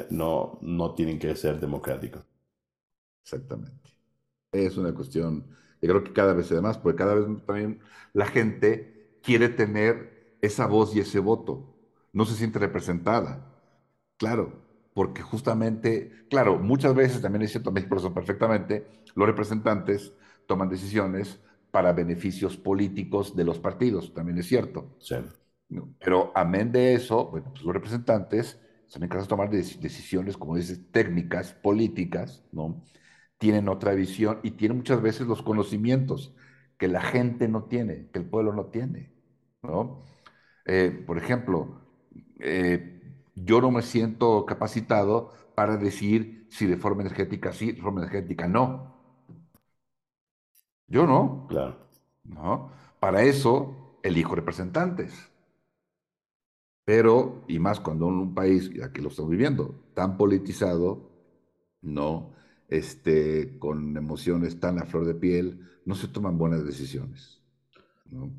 [0.10, 2.24] no, no tienen que ser democráticos.
[3.22, 3.90] Exactamente.
[4.54, 5.48] Es una cuestión
[5.82, 7.82] que creo que cada vez se más, porque cada vez también
[8.14, 11.76] la gente quiere tener esa voz y ese voto.
[12.14, 13.46] No se siente representada.
[14.18, 14.54] Claro,
[14.94, 20.14] porque justamente, claro, muchas veces también es cierto, México lo perfectamente, los representantes
[20.48, 21.40] toman decisiones
[21.72, 24.96] para beneficios políticos de los partidos, también es cierto.
[25.00, 25.16] Sí.
[26.00, 30.82] Pero amén de eso, bueno, pues los representantes son encargados de tomar decisiones, como dices,
[30.92, 32.84] técnicas, políticas, ¿no?
[33.42, 36.36] tienen otra visión y tienen muchas veces los conocimientos
[36.78, 39.12] que la gente no tiene, que el pueblo no tiene.
[39.64, 40.04] ¿no?
[40.66, 41.82] Eh, por ejemplo,
[42.40, 43.02] eh,
[43.34, 48.48] yo no me siento capacitado para decir si de forma energética sí, de forma energética
[48.48, 48.91] no.
[50.92, 51.48] Yo no.
[51.50, 51.78] Claro.
[52.24, 52.72] ¿no?
[53.00, 55.32] Para eso elijo representantes.
[56.84, 61.10] Pero, y más cuando en un país, y aquí lo estamos viviendo, tan politizado,
[61.82, 62.34] ¿no?
[62.68, 67.42] Este, con emociones tan a flor de piel, no se toman buenas decisiones.
[68.10, 68.32] ¿no?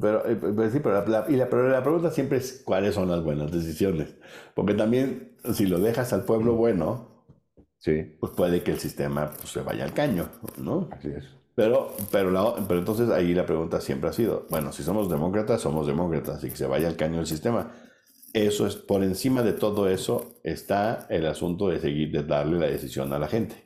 [0.00, 3.08] Pero, eh, pero sí, pero la, y la, pero la pregunta siempre es cuáles son
[3.08, 4.16] las buenas decisiones.
[4.54, 7.24] Porque también, si lo dejas al pueblo bueno,
[7.78, 8.16] sí.
[8.20, 10.28] pues puede que el sistema pues, se vaya al caño,
[10.58, 10.88] ¿no?
[10.92, 11.24] Así es.
[11.56, 15.62] Pero, pero, la, pero entonces ahí la pregunta siempre ha sido, bueno, si somos demócratas,
[15.62, 17.72] somos demócratas y que se vaya al caño el sistema.
[18.34, 22.66] Eso es, por encima de todo eso está el asunto de seguir, de darle la
[22.66, 23.56] decisión a la gente.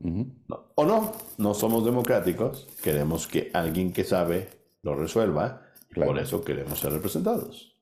[0.00, 4.50] no, o no, no somos democráticos, queremos que alguien que sabe
[4.82, 7.74] lo resuelva, y por eso queremos ser representados.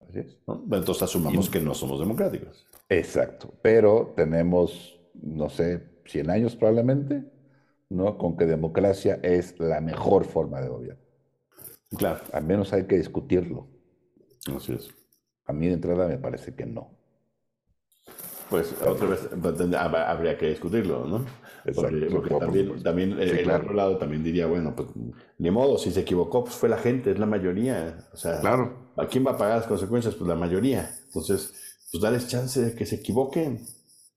[0.00, 0.38] Así es.
[0.46, 0.64] ¿no?
[0.72, 2.66] Entonces asumamos que no somos democráticos.
[2.88, 7.30] Exacto, pero tenemos, no sé, 100 años probablemente,
[7.92, 8.18] ¿no?
[8.18, 11.02] Con que democracia es la mejor forma de gobierno.
[11.96, 12.20] Claro.
[12.32, 13.68] Al menos hay que discutirlo.
[14.56, 14.90] Así es.
[15.46, 16.90] A mí de entrada me parece que no.
[18.48, 21.24] Pues otra vez pues, habría que discutirlo, ¿no?
[21.74, 23.62] Porque, porque también, también sí, el claro.
[23.62, 24.88] otro lado también diría, bueno, pues
[25.38, 28.08] ni modo, si se equivocó, pues fue la gente, es la mayoría.
[28.12, 28.90] O sea, claro.
[28.96, 30.14] ¿a quién va a pagar las consecuencias?
[30.16, 30.90] Pues la mayoría.
[31.06, 31.54] Entonces,
[31.90, 33.64] pues darles chance de que se equivoquen.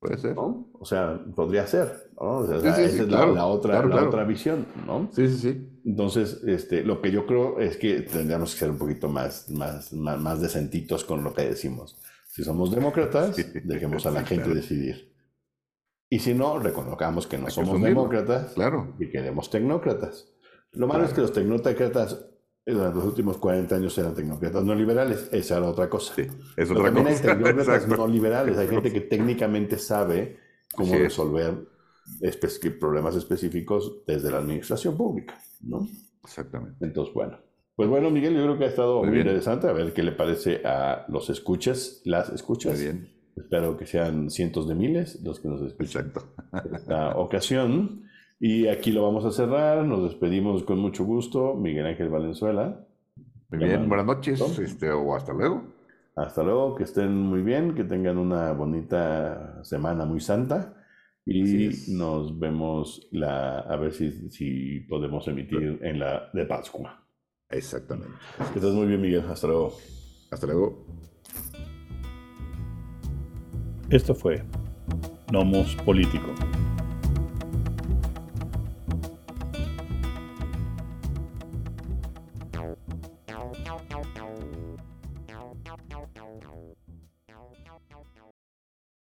[0.07, 0.35] Puede ser.
[0.35, 0.69] ¿no?
[0.73, 2.37] O sea, podría ser, ¿no?
[2.39, 4.07] O sea, sí, sí, esa sí, es claro, la, la, otra, claro, la claro.
[4.09, 5.09] otra visión, ¿no?
[5.11, 5.81] Sí, sí, sí.
[5.85, 9.93] Entonces, este, lo que yo creo es que tendríamos que ser un poquito más, más,
[9.93, 11.99] más, más decentitos con lo que decimos.
[12.27, 15.13] Si somos demócratas, dejemos a la gente decidir.
[16.09, 18.95] Y si no, reconozcamos que no Hay somos demócratas Claro.
[18.99, 20.31] y queremos tecnócratas.
[20.71, 22.25] Lo malo es que los tecnócratas
[22.73, 25.29] durante los últimos 40 años eran tecnócratas no liberales.
[25.31, 26.13] Esa era otra cosa.
[26.15, 27.27] Sí, es Pero otra también hay cosa.
[27.27, 27.97] tecnócratas Exacto.
[27.97, 28.57] no liberales.
[28.57, 30.37] Hay gente que técnicamente sabe
[30.75, 30.99] cómo es.
[31.01, 31.53] resolver
[32.21, 35.87] espe- problemas específicos desde la administración pública, ¿no?
[36.23, 36.83] Exactamente.
[36.85, 37.37] Entonces, bueno.
[37.75, 39.67] Pues bueno, Miguel, yo creo que ha estado Muy muy, interesante.
[39.67, 42.73] A ver qué le parece a los escuchas, las escuchas.
[42.75, 43.09] Muy bien.
[43.35, 46.33] Espero que sean cientos de miles los que nos escuchan Exacto.
[46.73, 48.03] esta ocasión.
[48.39, 49.85] Y aquí lo vamos a cerrar.
[49.85, 51.55] Nos despedimos con mucho gusto.
[51.55, 52.85] Miguel Ángel Valenzuela.
[53.49, 54.41] Muy bien, buenas noches.
[54.59, 55.63] Este, o hasta luego.
[56.15, 60.81] Hasta luego, que estén muy bien, que tengan una bonita semana muy santa.
[61.25, 67.03] Y nos vemos la, a ver si, si podemos emitir en la de Pascua.
[67.49, 68.13] Exactamente.
[68.53, 69.23] Que estés muy bien, Miguel.
[69.29, 69.73] Hasta luego.
[70.31, 70.85] Hasta luego.
[73.89, 74.43] Esto fue
[75.31, 76.33] Nomos Político.